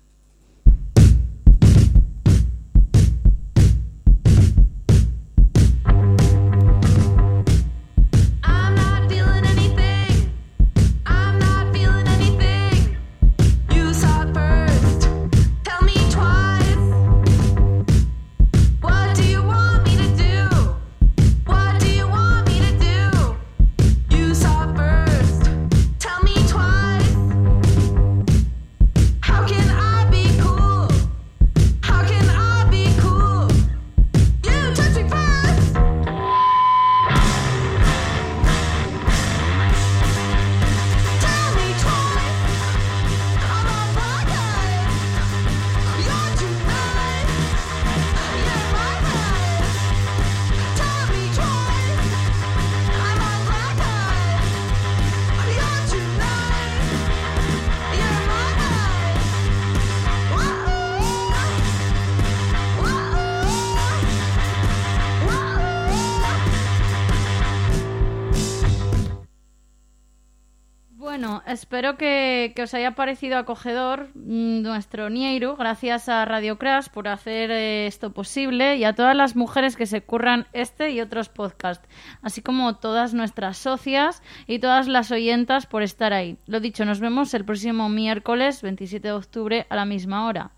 [71.74, 75.56] Espero que, os haya parecido acogedor mm, nuestro Nieiro.
[75.56, 79.88] Gracias a Radio Crash por hacer eh, esto posible y a todas las mujeres que
[79.88, 81.90] se curran este y otros podcasts,
[82.22, 86.38] así como todas nuestras socias y todas las oyentas por estar ahí.
[86.45, 90.52] Lo dicho, nos vemos el próximo miércoles 27 de octubre a la misma hora.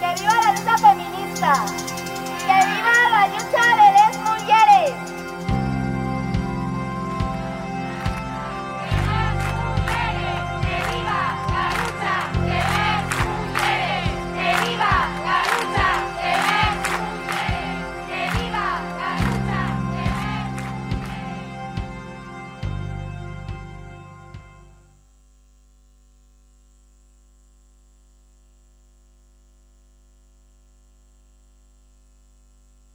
[0.00, 1.97] ¡Que viva la lucha feminista!